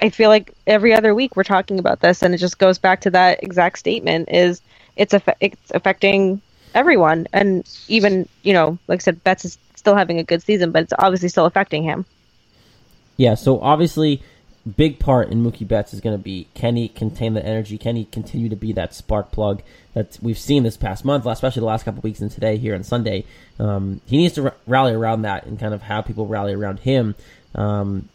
[0.00, 3.00] I feel like every other week we're talking about this, and it just goes back
[3.02, 4.62] to that exact statement: is
[4.96, 6.40] it's it's affecting
[6.74, 10.70] everyone, and even you know, like I said, Betts is still having a good season,
[10.70, 12.04] but it's obviously still affecting him.
[13.16, 14.22] Yeah, so obviously,
[14.68, 17.78] big part in Mookie Betts is going to be can he contain the energy?
[17.78, 19.62] Can he continue to be that spark plug
[19.94, 22.84] that we've seen this past month, especially the last couple weeks and today here on
[22.84, 23.24] Sunday?
[23.58, 26.80] Um, he needs to r- rally around that and kind of have people rally around
[26.80, 27.14] him.
[27.54, 28.08] Um,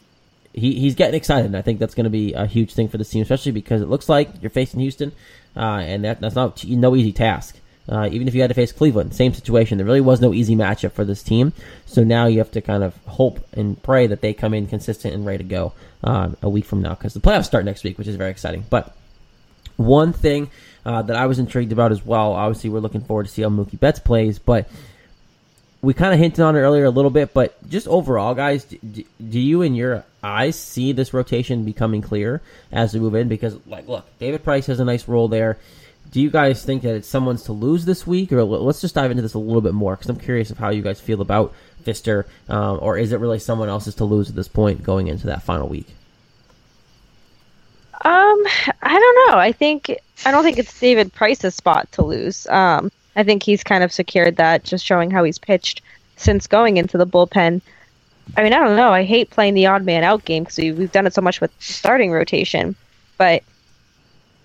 [0.53, 2.97] he, he's getting excited, and I think that's going to be a huge thing for
[2.97, 5.11] the team, especially because it looks like you're facing Houston,
[5.55, 7.56] uh, and that, that's not no easy task.
[7.89, 9.77] Uh, even if you had to face Cleveland, same situation.
[9.77, 11.53] There really was no easy matchup for this team.
[11.85, 15.13] So now you have to kind of hope and pray that they come in consistent
[15.13, 15.73] and ready to go
[16.03, 18.65] uh, a week from now because the playoffs start next week, which is very exciting.
[18.69, 18.93] But
[19.77, 20.49] one thing
[20.85, 23.49] uh, that I was intrigued about as well, obviously, we're looking forward to see how
[23.49, 24.69] Mookie Betts plays, but
[25.81, 29.03] we kind of hinted on it earlier a little bit, but just overall, guys, do,
[29.29, 33.27] do, you in your eyes see this rotation becoming clear as we move in?
[33.27, 35.57] Because, like, look, David Price has a nice role there.
[36.11, 39.11] Do you guys think that it's someone's to lose this week, or let's just dive
[39.11, 41.53] into this a little bit more because I'm curious of how you guys feel about
[41.83, 45.27] Fister, um, or is it really someone else's to lose at this point going into
[45.27, 45.87] that final week?
[48.03, 48.43] Um,
[48.81, 49.37] I don't know.
[49.37, 52.47] I think I don't think it's David Price's spot to lose.
[52.47, 55.81] Um, I think he's kind of secured that, just showing how he's pitched
[56.15, 57.61] since going into the bullpen.
[58.35, 58.91] I mean, I don't know.
[58.91, 61.51] I hate playing the odd man out game because we've done it so much with
[61.59, 62.75] starting rotation,
[63.17, 63.43] but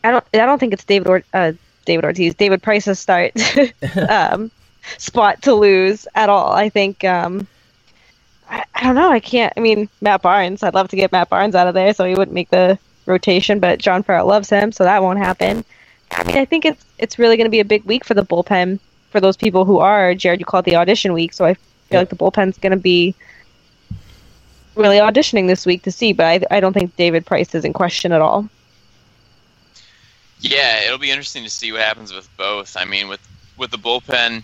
[0.05, 0.25] I don't.
[0.35, 1.53] I don't think it's David or uh,
[1.85, 3.33] David Ortiz, David Price's start
[4.09, 4.51] um,
[4.99, 6.53] spot to lose at all.
[6.53, 7.05] I think.
[7.05, 7.47] Um,
[8.51, 9.11] I, I don't know.
[9.11, 9.53] I can't.
[9.57, 10.63] I mean, Matt Barnes.
[10.63, 13.61] I'd love to get Matt Barnes out of there so he wouldn't make the rotation,
[13.61, 15.65] but John Farrell loves him, so that won't happen.
[16.11, 18.25] I mean, I think it's it's really going to be a big week for the
[18.25, 18.79] bullpen
[19.11, 20.41] for those people who are Jared.
[20.41, 21.99] You call it the audition week, so I feel yeah.
[22.01, 23.15] like the bullpen's going to be
[24.75, 26.13] really auditioning this week to see.
[26.13, 28.49] But I, I don't think David Price is in question at all.
[30.43, 32.77] Yeah, it'll be interesting to see what happens with both.
[32.77, 33.21] I mean, with
[33.57, 34.43] with the bullpen,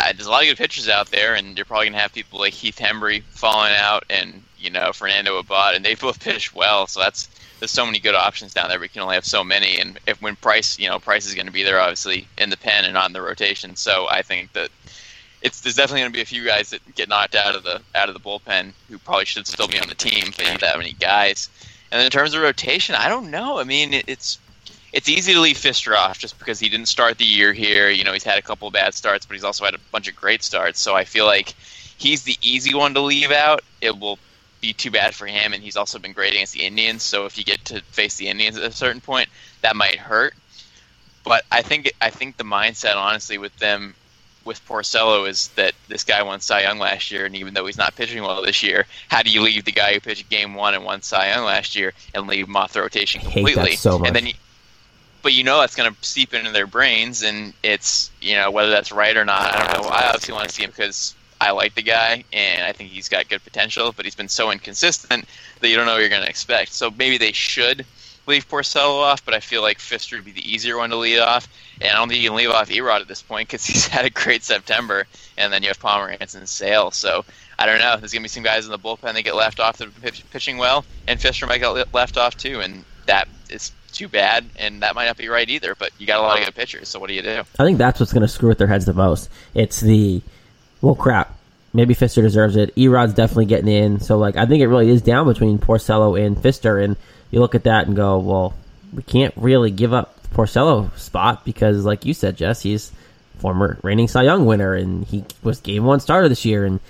[0.00, 2.38] uh, there's a lot of good pitchers out there, and you're probably gonna have people
[2.40, 6.86] like Heath Hembree falling out, and you know Fernando Abad, and they both pitch well.
[6.86, 8.80] So that's there's so many good options down there.
[8.80, 11.46] We can only have so many, and if when Price, you know, Price is going
[11.46, 13.76] to be there obviously in the pen and on the rotation.
[13.76, 14.70] So I think that
[15.42, 17.82] it's there's definitely going to be a few guys that get knocked out of the
[17.94, 20.78] out of the bullpen who probably should still be on the team, but you that
[20.78, 21.50] many guys.
[21.90, 23.58] And then in terms of rotation, I don't know.
[23.58, 24.38] I mean, it, it's
[24.92, 27.88] it's easy to leave Fister off just because he didn't start the year here.
[27.88, 30.08] You know, he's had a couple of bad starts, but he's also had a bunch
[30.08, 30.80] of great starts.
[30.80, 31.54] So I feel like
[31.96, 33.62] he's the easy one to leave out.
[33.80, 34.18] It will
[34.60, 37.02] be too bad for him, and he's also been great against the Indians.
[37.02, 39.28] So if you get to face the Indians at a certain point,
[39.62, 40.34] that might hurt.
[41.24, 43.94] But I think I think the mindset, honestly, with them,
[44.44, 47.78] with Porcello, is that this guy won Cy Young last year, and even though he's
[47.78, 50.74] not pitching well this year, how do you leave the guy who pitched Game One
[50.74, 53.76] and won Cy Young last year and leave him off the rotation completely?
[53.76, 54.08] so much.
[54.08, 54.32] And then, you,
[55.22, 58.70] but you know that's going to seep into their brains, and it's you know whether
[58.70, 59.54] that's right or not.
[59.54, 59.88] I don't know.
[59.88, 63.08] I obviously want to see him because I like the guy and I think he's
[63.08, 65.24] got good potential, but he's been so inconsistent
[65.58, 66.72] that you don't know what you're going to expect.
[66.72, 67.84] So maybe they should
[68.28, 71.18] leave Porcello off, but I feel like Fister would be the easier one to lead
[71.18, 71.48] off.
[71.80, 74.04] And I don't think you can leave off Erod at this point because he's had
[74.04, 75.04] a great September,
[75.36, 76.92] and then you have Pomeranz and Sale.
[76.92, 77.24] So
[77.58, 77.96] I don't know.
[77.96, 80.12] There's going to be some guys in the bullpen that get left off that are
[80.30, 84.82] pitching well, and Fister might get left off too, and that is too bad, and
[84.82, 85.74] that might not be right either.
[85.74, 87.42] But you got a lot of good pitchers, so what do you do?
[87.58, 89.30] I think that's what's going to screw with their heads the most.
[89.54, 90.22] It's the
[90.80, 91.36] well, crap.
[91.72, 92.76] maybe Fister deserves it.
[92.76, 94.00] Erod's definitely getting in.
[94.00, 96.96] So like I think it really is down between Porcello and Fister, and
[97.30, 98.54] you look at that and go, well,
[98.92, 102.92] we can't really give up Porcello spot because, like you said, Jess, he's
[103.38, 106.64] former reigning Cy Young winner, and he was game one starter this year.
[106.64, 106.80] And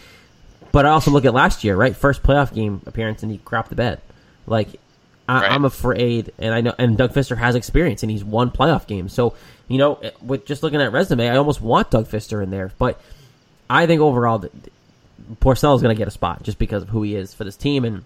[0.72, 1.94] but I also look at last year, right?
[1.94, 4.00] First playoff game appearance, and he crapped the bed.
[4.46, 4.80] Like
[5.28, 8.86] I, am afraid, and I know, and Doug Fister has experience, and he's won playoff
[8.86, 9.12] games.
[9.12, 9.34] So
[9.68, 13.00] you know, with just looking at resume, I almost want Doug Fister in there, but
[13.70, 14.44] I think overall,
[15.40, 17.56] Porcello is going to get a spot just because of who he is for this
[17.56, 18.04] team, and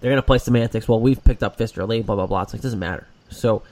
[0.00, 0.86] they're going to play semantics.
[0.86, 2.42] Well, we've picked up Fister late, blah blah blah.
[2.42, 3.06] It's like it doesn't matter.
[3.30, 3.62] So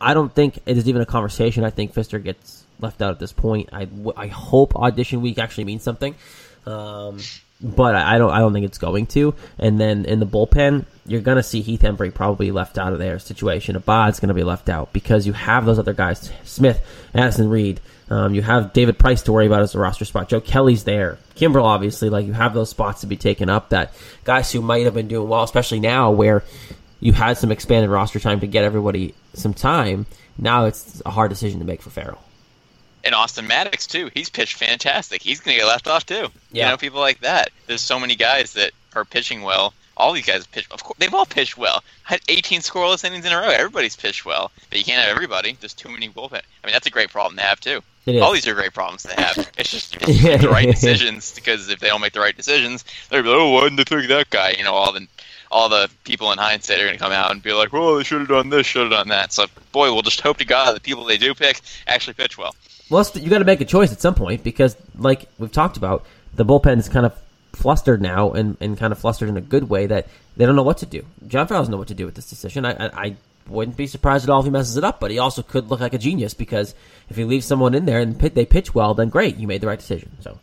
[0.00, 1.64] I don't think it is even a conversation.
[1.64, 3.70] I think Fister gets left out at this point.
[3.72, 6.14] I, I hope audition week actually means something.
[6.66, 7.18] Um,
[7.60, 9.34] but I don't I don't think it's going to.
[9.58, 13.18] And then in the bullpen, you're gonna see Heath Hembree probably left out of their
[13.18, 13.76] situation.
[13.76, 16.84] Abad's gonna be left out because you have those other guys, Smith,
[17.14, 17.80] Addison Reed.
[18.08, 20.28] Um, you have David Price to worry about as a roster spot.
[20.28, 21.18] Joe Kelly's there.
[21.34, 23.70] Kimbrel, obviously, like you have those spots to be taken up.
[23.70, 23.92] That
[24.24, 26.44] guys who might have been doing well, especially now where
[27.00, 30.06] you had some expanded roster time to get everybody some time.
[30.38, 32.22] Now it's a hard decision to make for Farrell
[33.06, 34.10] and Austin Maddox too.
[34.12, 35.22] He's pitched fantastic.
[35.22, 36.28] He's going to get left off too.
[36.50, 36.64] Yeah.
[36.64, 37.50] You know, people like that.
[37.66, 39.72] There's so many guys that are pitching well.
[39.96, 40.66] All these guys pitch.
[40.70, 41.82] Of course, they've all pitched well.
[42.02, 43.48] Had 18 scoreless innings in a row.
[43.48, 45.56] Everybody's pitched well, but you can't have everybody.
[45.58, 46.34] There's too many bullpen.
[46.34, 47.80] I mean, that's a great problem to have too.
[48.22, 49.50] All these are great problems to have.
[49.58, 53.34] It's just, the right decisions because if they don't make the right decisions, they're like,
[53.34, 54.50] oh, why didn't they pick that guy?
[54.50, 55.08] You know, all the
[55.50, 58.04] all the people in hindsight are going to come out and be like, "Well, they
[58.04, 60.74] should have done this, should have done that." So, boy, we'll just hope to God
[60.76, 62.54] the people they do pick actually pitch well.
[62.88, 66.04] Well, you got to make a choice at some point because, like we've talked about,
[66.34, 67.18] the bullpen is kind of
[67.52, 70.06] flustered now and, and kind of flustered in a good way that
[70.36, 71.04] they don't know what to do.
[71.26, 72.64] John Farrell doesn't know what to do with this decision.
[72.64, 73.16] I, I, I
[73.48, 75.80] wouldn't be surprised at all if he messes it up, but he also could look
[75.80, 76.74] like a genius because
[77.08, 79.66] if he leaves someone in there and they pitch well, then great, you made the
[79.66, 80.16] right decision.
[80.20, 80.38] So.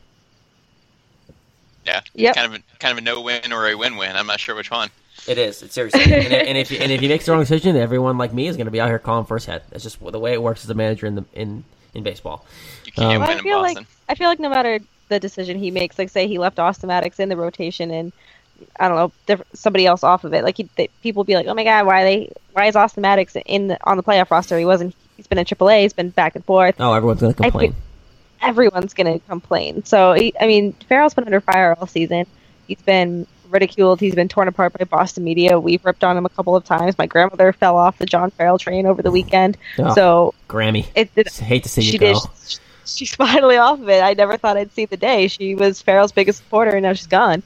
[1.85, 2.01] Yeah.
[2.13, 2.35] Yep.
[2.35, 4.15] Kind of a, kind of a no win or a win win.
[4.15, 4.89] I'm not sure which one.
[5.27, 5.61] It is.
[5.63, 6.01] It's seriously.
[6.01, 8.65] and, and, if and if he makes the wrong decision, everyone like me is going
[8.65, 9.63] to be out here calling first head.
[9.69, 11.63] That's just the way it works as a manager in the in
[11.93, 12.45] in baseball.
[12.85, 13.77] You can't um, win I feel like
[14.09, 14.79] I feel like no matter
[15.09, 18.11] the decision he makes, like say he left Austin Maddox in the rotation and
[18.79, 21.53] I don't know somebody else off of it, like he, they, people be like, oh
[21.53, 24.57] my god, why they why is Austin Maddox in the, on the playoff roster?
[24.57, 24.95] He wasn't.
[25.17, 25.81] He's been in AAA.
[25.81, 26.75] He's been back and forth.
[26.79, 27.75] Oh, everyone's gonna complain.
[28.41, 29.83] everyone's gonna complain.
[29.85, 32.25] So he, I mean, Farrell's been under fire all season.
[32.67, 33.99] He's been ridiculed.
[33.99, 35.60] He's been torn apart by Boston media.
[35.60, 36.97] We've ripped on him a couple of times.
[36.97, 39.58] My grandmother fell off the John Farrell train over the weekend.
[39.80, 42.14] Oh, so Grammy, it, it, hate to see you go.
[42.14, 44.04] Did, she's finally off of it.
[44.04, 45.28] I never thought I'd see the day.
[45.28, 47.43] She was Farrell's biggest supporter, and now she's gone.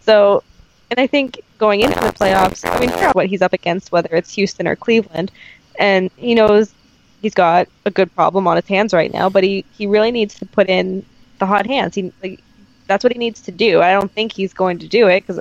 [0.00, 0.42] So,
[0.90, 4.34] and I think going into the playoffs, I mean, what he's up against, whether it's
[4.34, 5.30] Houston or Cleveland,
[5.78, 6.74] and he knows
[7.22, 9.30] he's got a good problem on his hands right now.
[9.30, 11.04] But he he really needs to put in
[11.38, 11.94] the hot hands.
[11.94, 12.40] He like,
[12.86, 13.80] that's what he needs to do.
[13.80, 15.40] I don't think he's going to do it because,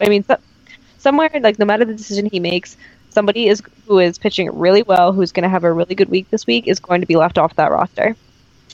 [0.00, 0.36] I mean, so,
[0.98, 2.76] somewhere like no matter the decision he makes,
[3.10, 6.30] somebody is who is pitching really well, who's going to have a really good week
[6.30, 8.16] this week, is going to be left off that roster.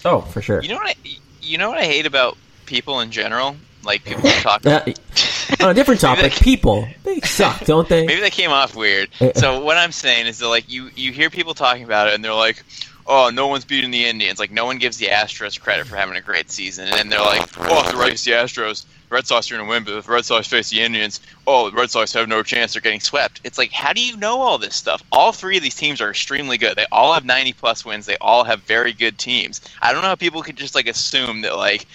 [0.04, 0.62] Oh, for sure.
[0.62, 0.88] You know what?
[0.88, 4.64] I, you know what I hate about people in general, like people talk.
[4.66, 8.06] on a different topic, they, people they suck, don't they?
[8.06, 9.10] Maybe they came off weird.
[9.34, 12.24] so what I'm saying is that like you you hear people talking about it, and
[12.24, 12.62] they're like,
[13.08, 14.38] oh, no one's beating the Indians.
[14.38, 16.86] Like, no one gives the Astros credit for having a great season.
[16.86, 19.66] And then they're like, oh, the Red Sox, the Astros, the Red Sox are going
[19.66, 22.28] to win, but if the Red Sox face the Indians, oh, the Red Sox have
[22.28, 22.74] no chance.
[22.74, 23.40] They're getting swept.
[23.44, 25.02] It's like, how do you know all this stuff?
[25.10, 26.76] All three of these teams are extremely good.
[26.76, 28.04] They all have 90 plus wins.
[28.04, 29.62] They all have very good teams.
[29.80, 31.86] I don't know how people could just like assume that like,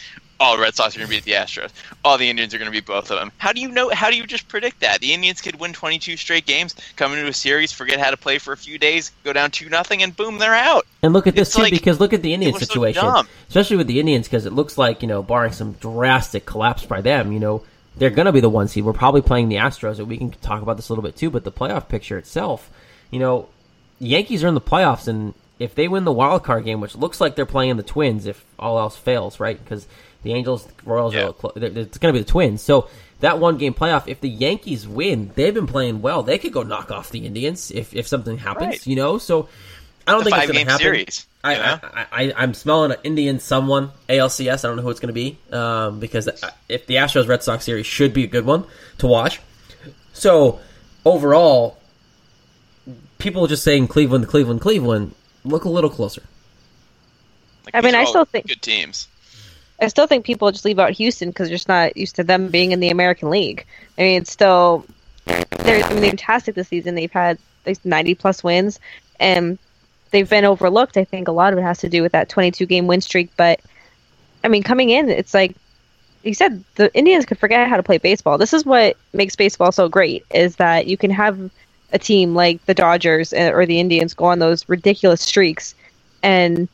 [0.43, 1.71] oh, the Red Sox are going to beat the Astros.
[2.03, 3.31] All the Indians are going to beat both of them.
[3.37, 3.89] How do you know?
[3.89, 4.99] How do you just predict that?
[4.99, 8.37] The Indians could win 22 straight games, come into a series, forget how to play
[8.37, 10.85] for a few days, go down two nothing, and boom, they're out.
[11.01, 13.77] And look at this it's too, like, because look at the Indian situation, so especially
[13.77, 17.31] with the Indians, because it looks like you know, barring some drastic collapse by them,
[17.31, 17.63] you know,
[17.95, 18.83] they're going to be the one seed.
[18.83, 21.29] We're probably playing the Astros, and we can talk about this a little bit too.
[21.29, 22.69] But the playoff picture itself,
[23.11, 23.49] you know,
[23.99, 27.21] Yankees are in the playoffs, and if they win the wild card game, which looks
[27.21, 29.61] like they're playing the Twins, if all else fails, right?
[29.63, 29.87] Because
[30.23, 31.27] the Angels, Royals, yeah.
[31.27, 32.61] are, it's going to be the Twins.
[32.61, 36.23] So that one game playoff, if the Yankees win, they've been playing well.
[36.23, 38.87] They could go knock off the Indians if, if something happens, right.
[38.87, 39.17] you know.
[39.17, 39.47] So
[40.07, 40.83] I don't the think it's going to happen.
[40.83, 44.65] Series, I, I, I, I'm smelling an Indian someone ALCS.
[44.65, 46.27] I don't know who it's going to be um, because
[46.67, 48.65] if the Astros Red Sox series should be a good one
[48.97, 49.39] to watch.
[50.13, 50.59] So
[51.05, 51.77] overall,
[53.17, 55.15] people just saying Cleveland, Cleveland, Cleveland.
[55.45, 56.23] Look a little closer.
[57.65, 59.07] Like, I mean, I still think good teams.
[59.81, 62.47] I still think people just leave out Houston because they're just not used to them
[62.47, 63.65] being in the American League.
[63.97, 64.85] I mean, it's still
[65.25, 66.95] they're I mean, fantastic this season.
[66.95, 68.79] They've had like 90 plus wins,
[69.19, 69.57] and
[70.11, 70.97] they've been overlooked.
[70.97, 73.31] I think a lot of it has to do with that 22 game win streak.
[73.37, 73.61] But
[74.43, 75.55] I mean, coming in, it's like
[76.23, 78.37] you said, the Indians could forget how to play baseball.
[78.37, 81.51] This is what makes baseball so great: is that you can have
[81.91, 85.75] a team like the Dodgers uh, or the Indians go on those ridiculous streaks,
[86.21, 86.67] and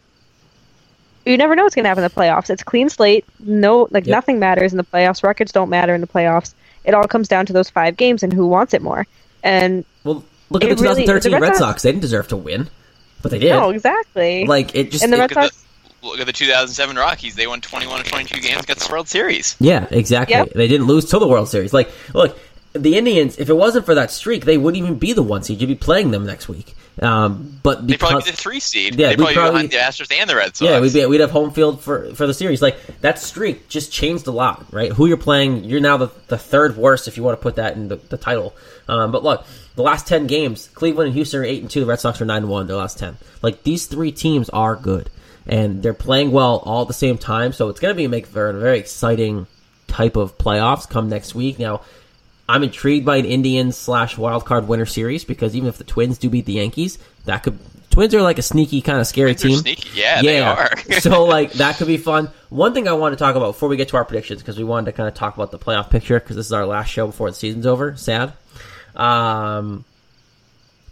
[1.25, 2.49] you never know what's going to happen in the playoffs.
[2.49, 3.25] It's clean slate.
[3.39, 4.15] No, like yep.
[4.15, 5.23] nothing matters in the playoffs.
[5.23, 6.53] Records don't matter in the playoffs.
[6.83, 9.05] It all comes down to those five games and who wants it more.
[9.43, 11.59] And well, look at the 2013 really, the Red, Red Sox.
[11.59, 11.83] Sox.
[11.83, 12.69] They didn't deserve to win,
[13.21, 13.51] but they did.
[13.51, 14.45] No, exactly.
[14.45, 15.03] Like it just.
[15.03, 15.65] And the Red Sox
[16.01, 17.35] look at the 2007 Rockies.
[17.35, 19.55] They won 21 or 22 games, got the World Series.
[19.59, 20.35] Yeah, exactly.
[20.35, 20.53] Yep.
[20.53, 21.73] They didn't lose till the World Series.
[21.73, 22.37] Like, look,
[22.73, 25.61] the Indians, if it wasn't for that streak, they wouldn't even be the one seed.
[25.61, 26.75] You'd be playing them next week.
[27.01, 28.95] Um, but because, they probably be the three seed.
[28.95, 30.69] Yeah, they probably, probably behind the Astros and the Red Sox.
[30.69, 32.61] Yeah, we'd, be, we'd have home field for for the series.
[32.61, 34.91] Like that streak just changed a lot, right?
[34.91, 37.75] Who you're playing, you're now the, the third worst if you want to put that
[37.75, 38.53] in the, the title.
[38.87, 39.45] Um, but look,
[39.75, 41.79] the last ten games, Cleveland and Houston are eight and two.
[41.79, 42.67] The Red Sox are nine and one.
[42.67, 43.17] Their last ten.
[43.41, 45.09] Like these three teams are good
[45.47, 47.53] and they're playing well all at the same time.
[47.53, 49.47] So it's going to be make for a very exciting
[49.87, 51.59] type of playoffs come next week.
[51.59, 51.81] Now,
[52.49, 56.17] I'm intrigued by an Indians slash wild card winner series because even if the Twins
[56.17, 57.59] do beat the Yankees, that could
[57.91, 59.57] Twins are like a sneaky kind of scary team.
[59.57, 59.87] Sneaky.
[59.93, 60.75] Yeah, yeah.
[60.99, 62.31] so like that could be fun.
[62.49, 64.63] One thing I want to talk about before we get to our predictions because we
[64.63, 67.05] wanted to kind of talk about the playoff picture because this is our last show
[67.05, 67.95] before the season's over.
[67.95, 68.33] Sad.
[68.95, 69.85] Um,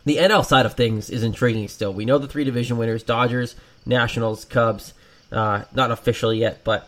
[0.06, 1.92] the NL side of things is intriguing still.
[1.92, 4.94] We know the three division winners: Dodgers, Nationals, Cubs.
[5.32, 6.88] Uh, not officially yet, but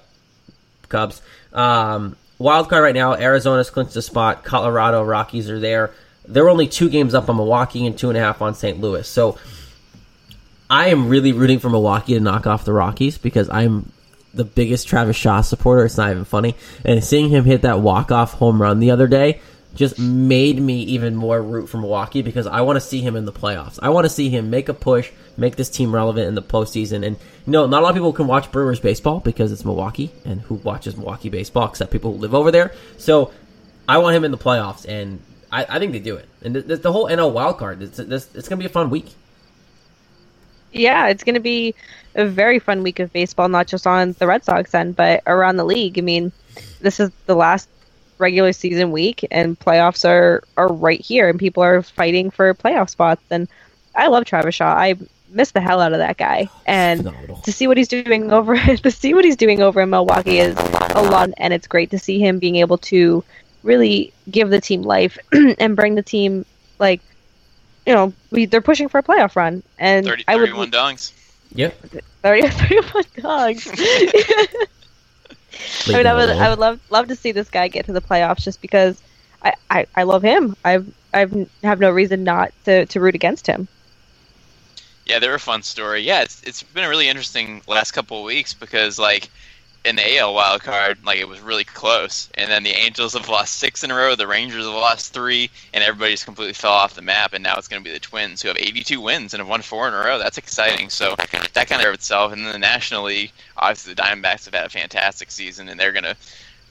[0.90, 1.24] Cubs.
[1.54, 3.14] Um, wild card right now.
[3.14, 4.44] Arizona's clinched a spot.
[4.44, 5.92] Colorado Rockies are there.
[6.28, 8.80] They're only two games up on Milwaukee and two and a half on St.
[8.80, 9.08] Louis.
[9.08, 9.38] So
[10.70, 13.92] I am really rooting for Milwaukee to knock off the Rockies because I'm
[14.34, 15.86] the biggest Travis Shaw supporter.
[15.86, 16.56] It's not even funny.
[16.86, 19.42] And seeing him hit that walk off home run the other day
[19.76, 23.26] just made me even more root for Milwaukee because I want to see him in
[23.26, 23.80] the playoffs.
[23.82, 27.06] I want to see him make a push, make this team relevant in the postseason.
[27.06, 30.12] And you know, not a lot of people can watch Brewers baseball because it's Milwaukee,
[30.26, 32.74] and who watches Milwaukee baseball except people who live over there.
[32.98, 33.32] So
[33.88, 36.28] I want him in the playoffs, and I, I think they do it.
[36.42, 38.90] And the, the whole NL wild card, it's, it's, it's going to be a fun
[38.90, 39.14] week.
[40.72, 41.74] Yeah, it's going to be
[42.16, 45.58] a very fun week of baseball, not just on the Red Sox end, but around
[45.58, 45.98] the league.
[45.98, 46.32] I mean,
[46.82, 47.68] this is the last
[48.20, 52.90] regular season week and playoffs are are right here and people are fighting for playoff
[52.90, 53.48] spots and
[53.96, 54.74] I love Travis Shaw.
[54.74, 54.96] I
[55.30, 56.50] miss the hell out of that guy.
[56.66, 57.38] And Phenomenal.
[57.38, 60.56] to see what he's doing over to see what he's doing over in Milwaukee is
[60.58, 63.24] a lot and it's great to see him being able to
[63.64, 66.46] really give the team life and bring the team
[66.78, 67.02] like
[67.86, 71.12] you know, we, they're pushing for a playoff run and 30, I would 31 dongs.
[71.56, 72.04] Yep.
[72.22, 73.72] 30, 31 dogs.
[75.88, 78.02] I mean, I would, I would love love to see this guy get to the
[78.02, 79.02] playoffs just because
[79.44, 80.56] I, I, I love him.
[80.64, 83.68] I've I've have no reason not to, to root against him.
[85.06, 86.02] Yeah, they're a fun story.
[86.02, 89.30] Yeah, it's it's been a really interesting last couple of weeks because like
[89.86, 92.30] in the AL wild card, like it was really close.
[92.36, 95.50] And then the Angels have lost six in a row, the Rangers have lost three,
[95.74, 97.34] and everybody just completely fell off the map.
[97.34, 99.62] And now it's going to be the Twins who have 82 wins and have won
[99.62, 100.20] four in a row.
[100.20, 100.90] That's exciting.
[100.90, 102.34] So that kind of itself.
[102.34, 105.94] And then the National League, obviously the Diamondbacks have had a fantastic season, and they're
[105.94, 106.18] going to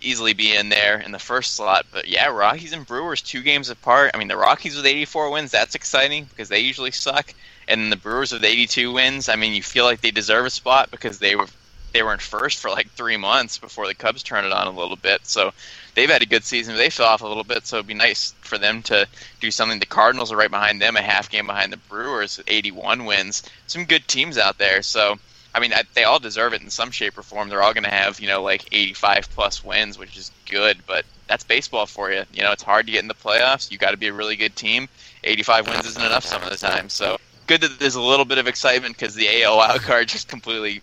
[0.01, 1.87] easily be in there in the first slot.
[1.91, 4.11] But yeah, Rockies and Brewers two games apart.
[4.15, 7.35] I mean, the Rockies with 84 wins, that's exciting because they usually suck.
[7.67, 10.91] And the Brewers with 82 wins, I mean, you feel like they deserve a spot
[10.91, 11.47] because they were
[11.93, 14.79] they were in first for like three months before the Cubs turned it on a
[14.79, 15.27] little bit.
[15.27, 15.53] So
[15.95, 16.77] they've had a good season.
[16.77, 19.07] They fell off a little bit, so it'd be nice for them to
[19.41, 19.79] do something.
[19.79, 23.43] The Cardinals are right behind them, a half game behind the Brewers, 81 wins.
[23.67, 24.83] Some good teams out there.
[24.83, 25.19] So
[25.55, 27.49] I mean, they all deserve it in some shape or form.
[27.49, 30.79] They're all going to have you know like 85 plus wins, which is good.
[30.87, 32.25] But that's baseball for you.
[32.33, 33.71] You know, it's hard to get in the playoffs.
[33.71, 34.89] You got to be a really good team.
[35.25, 36.89] 85 wins isn't enough some of the time.
[36.89, 40.29] So good that there's a little bit of excitement because the AL wild card just
[40.29, 40.83] completely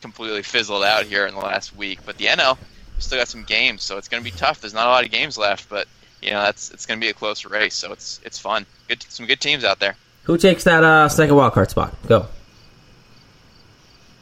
[0.00, 2.00] completely fizzled out here in the last week.
[2.04, 4.60] But the NL, we still got some games, so it's going to be tough.
[4.60, 5.88] There's not a lot of games left, but
[6.22, 8.66] you know that's it's going to be a close race, so it's it's fun.
[8.88, 9.96] Good, some good teams out there.
[10.24, 11.94] Who takes that uh, second wild card spot?
[12.06, 12.26] Go.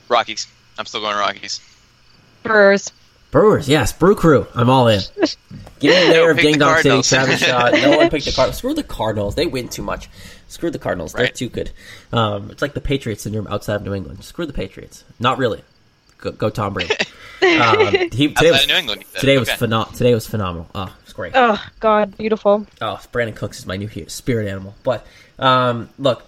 [0.09, 0.47] Rockies.
[0.79, 1.61] I'm still going Rockies.
[2.43, 2.93] Brewers.
[3.31, 4.47] Brewers, yes, Brew Crew.
[4.55, 5.01] I'm all in.
[5.81, 7.70] Get in there, Ding Dong City, Travis Shaw.
[7.72, 8.59] No one picked the Cardinals.
[8.59, 9.35] Screw the Cardinals.
[9.35, 10.09] They win too much.
[10.55, 11.14] Screw the Cardinals.
[11.14, 11.22] Right.
[11.22, 11.70] They're too good.
[12.12, 14.22] Um, it's like the Patriots syndrome outside of New England.
[14.24, 15.05] Screw the Patriots.
[15.18, 15.62] Not really.
[16.18, 16.94] Go, go Tom Brady.
[17.42, 20.68] um, he, today was, New England, today, was phenom- today was phenomenal.
[20.74, 21.32] Oh, it's great.
[21.34, 22.66] Oh, God, beautiful.
[22.80, 24.74] Oh, Brandin Cooks is my new spirit animal.
[24.84, 25.05] But
[25.38, 26.24] um, look,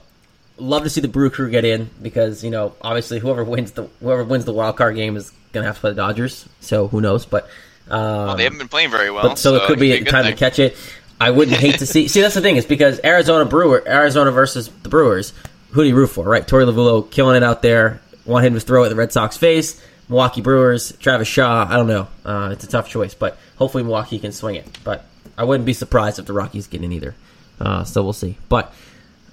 [0.58, 3.84] love to see the Brew Crew get in because you know obviously whoever wins the
[4.00, 6.48] whoever wins the wild card game is gonna have to play the Dodgers.
[6.60, 7.26] So who knows?
[7.26, 7.44] But
[7.88, 10.08] um, well, they haven't been playing very well, but, so, so, it could be, be
[10.08, 10.32] a time thing.
[10.32, 10.76] to catch it.
[11.20, 12.08] I wouldn't hate to see.
[12.08, 15.32] See, that's the thing is because Arizona Brewer, Arizona versus the Brewers.
[15.70, 16.46] Who do you root for, right?
[16.46, 18.00] Torey Lovullo killing it out there.
[18.24, 19.80] want him to throw at the Red Sox face.
[20.08, 21.66] Milwaukee Brewers, Travis Shaw.
[21.68, 22.08] I don't know.
[22.24, 24.66] Uh, it's a tough choice, but hopefully Milwaukee can swing it.
[24.84, 25.04] But
[25.36, 27.14] I wouldn't be surprised if the Rockies get in either.
[27.60, 28.38] Uh, so we'll see.
[28.48, 28.72] But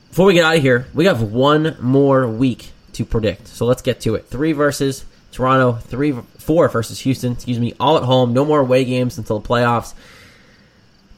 [0.09, 3.47] before we get out of here, we have one more week to predict.
[3.47, 4.27] So let's get to it.
[4.27, 7.33] Three versus Toronto, three four versus Houston.
[7.33, 7.73] Excuse me.
[7.79, 8.33] All at home.
[8.33, 9.93] No more away games until the playoffs.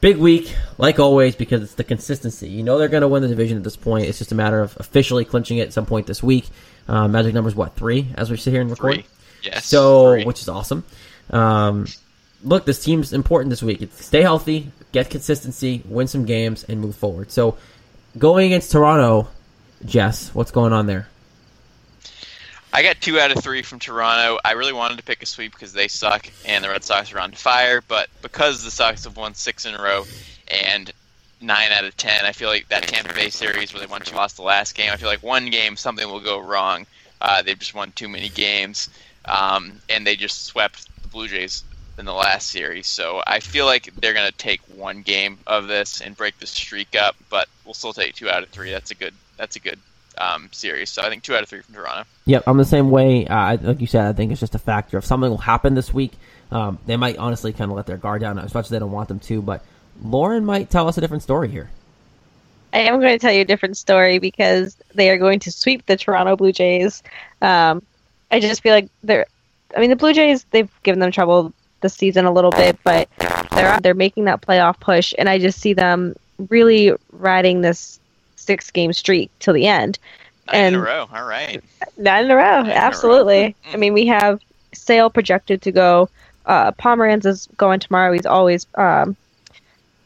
[0.00, 2.48] Big week, like always, because it's the consistency.
[2.48, 4.06] You know they're going to win the division at this point.
[4.06, 6.46] It's just a matter of officially clinching it at some point this week.
[6.86, 8.94] Uh, magic number is what three as we sit here and record.
[8.94, 9.06] Three.
[9.42, 9.66] Yes.
[9.66, 10.24] So, three.
[10.24, 10.84] which is awesome.
[11.30, 11.86] Um,
[12.44, 13.82] look, this team's important this week.
[13.82, 17.30] It's stay healthy, get consistency, win some games, and move forward.
[17.30, 17.56] So,
[18.18, 19.28] going against Toronto,
[19.84, 21.08] Jess, what's going on there?
[22.76, 24.38] I got two out of three from Toronto.
[24.44, 27.18] I really wanted to pick a sweep because they suck and the Red Sox are
[27.18, 30.04] on fire, but because the Sox have won six in a row
[30.46, 30.92] and
[31.40, 34.14] nine out of ten, I feel like that Tampa Bay series where they won two
[34.14, 34.90] lost the last game.
[34.92, 36.84] I feel like one game something will go wrong.
[37.18, 38.90] Uh, they've just won too many games,
[39.24, 41.64] um, and they just swept the Blue Jays
[41.98, 42.88] in the last series.
[42.88, 46.46] So I feel like they're going to take one game of this and break the
[46.46, 48.70] streak up, but we'll still take two out of three.
[48.70, 49.14] That's a good.
[49.38, 49.78] That's a good
[50.18, 50.90] um, series.
[50.90, 52.04] So I think two out of three from Toronto.
[52.26, 53.26] Yep, I'm the same way.
[53.26, 54.98] Uh, like you said, I think it's just a factor.
[54.98, 56.12] If something will happen this week,
[56.50, 58.92] um, they might honestly kind of let their guard down as much as they don't
[58.92, 59.42] want them to.
[59.42, 59.64] But
[60.02, 61.70] Lauren might tell us a different story here.
[62.72, 65.86] I am going to tell you a different story because they are going to sweep
[65.86, 67.02] the Toronto Blue Jays.
[67.40, 67.82] Um,
[68.30, 69.26] I just feel like they're.
[69.76, 73.08] I mean, the Blue Jays they've given them trouble this season a little bit, but
[73.52, 76.14] they're they're making that playoff push, and I just see them
[76.50, 77.98] really riding this
[78.46, 79.98] six game streak till the end.
[80.46, 81.08] Nine and in a row.
[81.12, 81.62] All right.
[81.96, 82.60] Nine in a row.
[82.60, 82.74] in a row.
[82.74, 83.56] absolutely.
[83.72, 84.40] I mean, we have
[84.72, 86.08] Sale projected to go.
[86.46, 88.12] Uh, Pomeranz is going tomorrow.
[88.12, 89.16] He's always, um,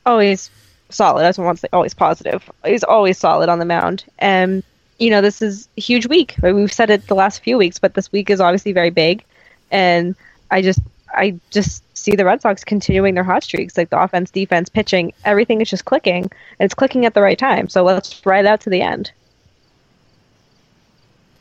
[0.07, 0.51] always
[0.89, 1.27] solid.
[1.27, 2.51] I don't want to say always positive.
[2.65, 4.05] He's always solid on the mound.
[4.19, 4.63] And
[5.01, 6.37] you know, this is a huge week.
[6.43, 9.25] We've said it the last few weeks, but this week is obviously very big.
[9.71, 10.15] And
[10.51, 10.81] I just,
[11.15, 15.13] I just see the Red Sox continuing their hot streaks, like the offense, defense, pitching,
[15.25, 16.31] everything is just clicking, and
[16.61, 17.69] it's clicking at the right time.
[17.69, 19.13] So let's ride it out to the end.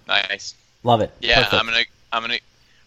[0.08, 0.56] Nice.
[0.84, 1.12] Love it.
[1.20, 1.54] Yeah, Perfect.
[1.54, 2.40] I'm gonna I'm gonna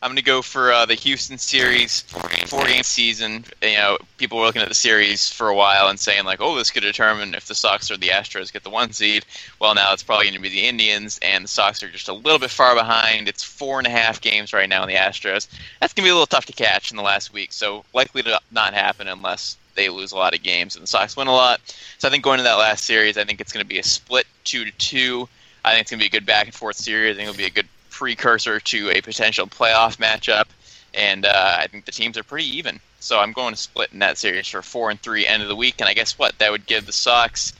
[0.02, 3.44] I'm gonna go for uh, the Houston series, four game season.
[3.62, 6.56] You know, people were looking at the series for a while and saying like, oh,
[6.56, 9.24] this could determine if the Sox or the Astros get the one seed.
[9.60, 12.12] Well, now it's probably going to be the Indians, and the Sox are just a
[12.12, 13.28] little bit far behind.
[13.28, 15.46] It's four and a half games right now in the Astros.
[15.80, 18.40] That's gonna be a little tough to catch in the last week, so likely to
[18.50, 21.60] not happen unless they lose a lot of games and the Sox win a lot.
[21.98, 23.84] So I think going to that last series, I think it's going to be a
[23.84, 25.28] split two to two.
[25.64, 27.14] I think it's going to be a good back and forth series.
[27.14, 30.46] I think it'll be a good precursor to a potential playoff matchup,
[30.94, 32.80] and uh, I think the teams are pretty even.
[32.98, 35.56] So I'm going to split in that series for four and three end of the
[35.56, 37.52] week, and I guess what that would give the Sox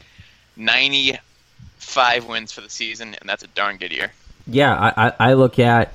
[0.56, 4.12] 95 wins for the season, and that's a darn good year.
[4.46, 5.92] Yeah, I, I, look at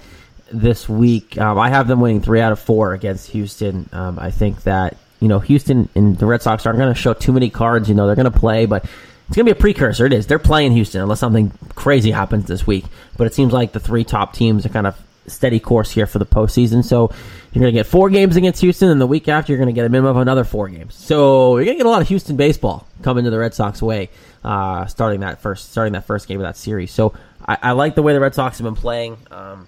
[0.52, 1.38] this week.
[1.38, 3.90] Um, I have them winning three out of four against Houston.
[3.92, 7.14] Um, I think that you know Houston and the Red Sox aren't going to show
[7.14, 7.90] too many cards.
[7.90, 8.86] You know they're going to play, but
[9.28, 10.06] it's going to be a precursor.
[10.06, 10.28] It is.
[10.28, 12.86] They're playing Houston unless something crazy happens this week.
[13.18, 14.98] But it seems like the three top teams are kind of
[15.28, 16.84] steady course here for the postseason.
[16.84, 17.12] So
[17.52, 19.74] you're going to get four games against Houston, and the week after you're going to
[19.74, 20.96] get a minimum of another four games.
[20.96, 23.82] So you're going to get a lot of Houston baseball coming to the Red Sox
[23.82, 24.10] way,
[24.44, 26.92] uh, starting that first starting that first game of that series.
[26.92, 27.14] So
[27.46, 29.18] I, I like the way the Red Sox have been playing.
[29.32, 29.68] Um,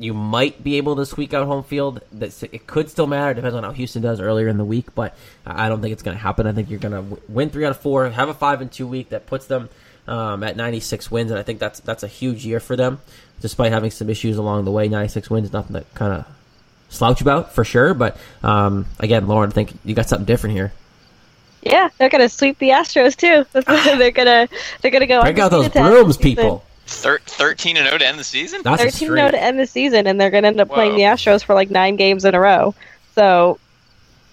[0.00, 2.00] you might be able to squeak out home field.
[2.12, 3.32] That it could still matter.
[3.32, 6.02] It Depends on how Houston does earlier in the week, but I don't think it's
[6.02, 6.46] going to happen.
[6.46, 8.86] I think you're going to win three out of four, have a five and two
[8.86, 9.68] week that puts them
[10.08, 13.00] um, at 96 wins, and I think that's that's a huge year for them.
[13.42, 16.26] Despite having some issues along the way, 96 wins is nothing to kind of
[16.88, 17.92] slouch about for sure.
[17.92, 20.72] But um, again, Lauren, I think you got something different here.
[21.62, 23.44] Yeah, they're gonna sweep the Astros too.
[23.98, 24.48] they're gonna
[24.80, 25.20] they're gonna go.
[25.20, 26.64] Break out those undefeated to end the brooms, people.
[26.90, 28.60] Thir- 13 and 0 to end the season.
[28.64, 29.10] That's Thirteen streak.
[29.12, 31.70] no to end the season, and they're gonna end up playing the Astros for like
[31.70, 32.74] nine games in a row.
[33.14, 33.58] So,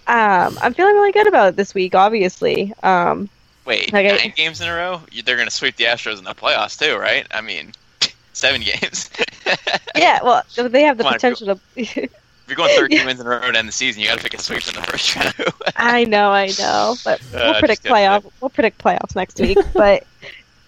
[0.07, 1.95] um, I'm feeling really good about it this week.
[1.95, 3.29] Obviously, um,
[3.65, 4.15] Wait, Okay.
[4.17, 5.01] nine games in a row?
[5.25, 7.27] They're going to sweep the Astros in the playoffs too, right?
[7.31, 7.73] I mean,
[8.33, 9.09] seven games.
[9.95, 10.19] yeah.
[10.23, 12.07] Well, they have the Come on, potential to.
[12.49, 14.23] If you're going 13 wins in a row to end the season, you got to
[14.23, 15.33] pick a sweep in the first round.
[15.75, 18.23] I know, I know, but we'll Uh, predict playoff.
[18.39, 19.57] We'll predict playoffs next week.
[19.73, 20.07] but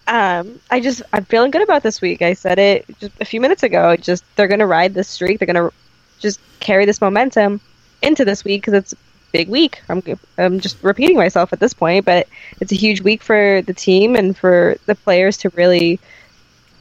[0.09, 2.23] um, I just I'm feeling good about this week.
[2.23, 3.95] I said it just a few minutes ago.
[3.95, 5.37] Just they're gonna ride this streak.
[5.37, 5.69] They're gonna
[6.17, 7.61] just carry this momentum
[8.01, 8.97] into this week because it's a
[9.31, 9.83] big week.
[9.87, 10.01] I'm
[10.39, 12.27] I'm just repeating myself at this point, but
[12.59, 15.99] it's a huge week for the team and for the players to really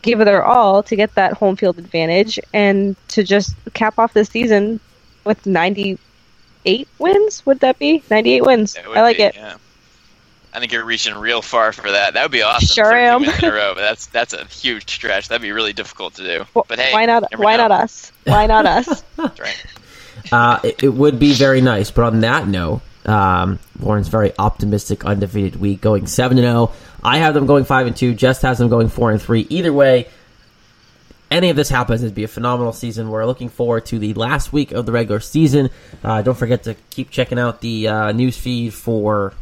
[0.01, 4.15] give it their all to get that home field advantage and to just cap off
[4.15, 4.81] this season
[5.25, 7.45] with 98 wins.
[7.45, 8.79] Would that be 98 wins?
[8.79, 9.35] I like be, it.
[9.35, 9.57] Yeah.
[10.53, 12.15] I think you're reaching real far for that.
[12.15, 12.75] That would be awesome.
[12.75, 13.25] Sure am.
[13.25, 15.29] In a row, but that's that's a huge stretch.
[15.29, 16.47] That'd be really difficult to do.
[16.67, 17.25] But hey, why not?
[17.39, 17.69] Why know.
[17.69, 18.13] not us?
[18.25, 19.05] Why not us?
[19.17, 19.67] that's right.
[20.33, 21.91] Uh, it, it, would be very nice.
[21.91, 26.73] But on that note, um, Lauren's very optimistic, undefeated week, going seven and zero.
[27.03, 28.15] I have them going five and two.
[28.15, 29.47] Jess has them going four and three.
[29.51, 30.09] Either way,
[31.31, 33.11] any of this happens, it'd be a phenomenal season.
[33.11, 35.71] We're looking forward to the last week of the regular season.
[36.03, 39.35] Uh, don't forget to keep checking out the uh, news feed for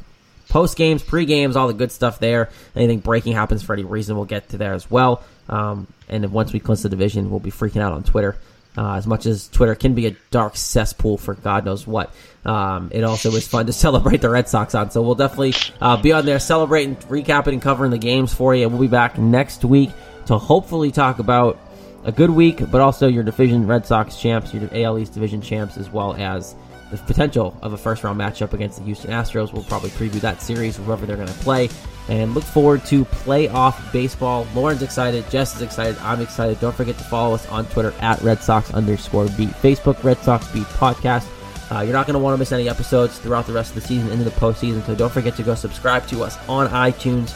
[0.48, 2.50] post games, pre games, all the good stuff there.
[2.74, 5.22] Anything breaking happens for any reason, we'll get to there as well.
[5.48, 8.36] Um, and then once we clinch the division, we'll be freaking out on Twitter.
[8.78, 12.12] Uh, as much as Twitter can be a dark cesspool for God knows what,
[12.44, 14.90] um, it also is fun to celebrate the Red Sox on.
[14.90, 18.64] So we'll definitely uh, be on there celebrating, recapping, and covering the games for you.
[18.64, 19.90] And We'll be back next week
[20.26, 21.58] to hopefully talk about
[22.04, 25.76] a good week, but also your division Red Sox champs, your AL East division champs,
[25.78, 26.54] as well as
[26.90, 29.52] the potential of a first round matchup against the Houston Astros.
[29.52, 31.68] We'll probably preview that series, whoever they're going to play,
[32.08, 34.46] and look forward to playoff baseball.
[34.54, 36.60] Lauren's excited, Jess is excited, I'm excited.
[36.60, 40.50] Don't forget to follow us on Twitter at Red Sox underscore beat, Facebook Red Sox
[40.52, 41.26] beat podcast.
[41.70, 43.88] Uh, you're not going to want to miss any episodes throughout the rest of the
[43.88, 47.34] season into the postseason, so don't forget to go subscribe to us on iTunes,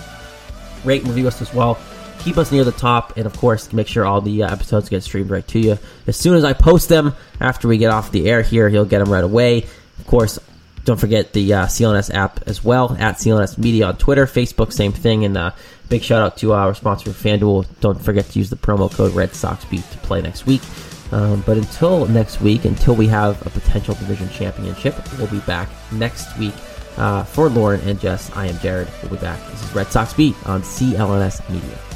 [0.85, 1.77] rate and review us as well
[2.21, 5.03] keep us near the top, and of course, make sure all the uh, episodes get
[5.03, 5.79] streamed right to you.
[6.07, 9.01] As soon as I post them, after we get off the air here, he'll get
[9.01, 9.65] them right away.
[9.99, 10.39] Of course,
[10.85, 14.93] don't forget the uh, CLNS app as well, at CLNS Media on Twitter, Facebook, same
[14.93, 15.51] thing, and uh,
[15.89, 17.67] big shout out to our sponsor, FanDuel.
[17.81, 20.63] Don't forget to use the promo code Red Sox Beat to play next week.
[21.13, 25.69] Um, but until next week, until we have a potential division championship, we'll be back
[25.93, 26.55] next week.
[26.97, 28.89] Uh, for Lauren and Jess, I am Jared.
[29.03, 29.45] We'll be back.
[29.51, 31.90] This is Red Sox Beat on CLNS Media.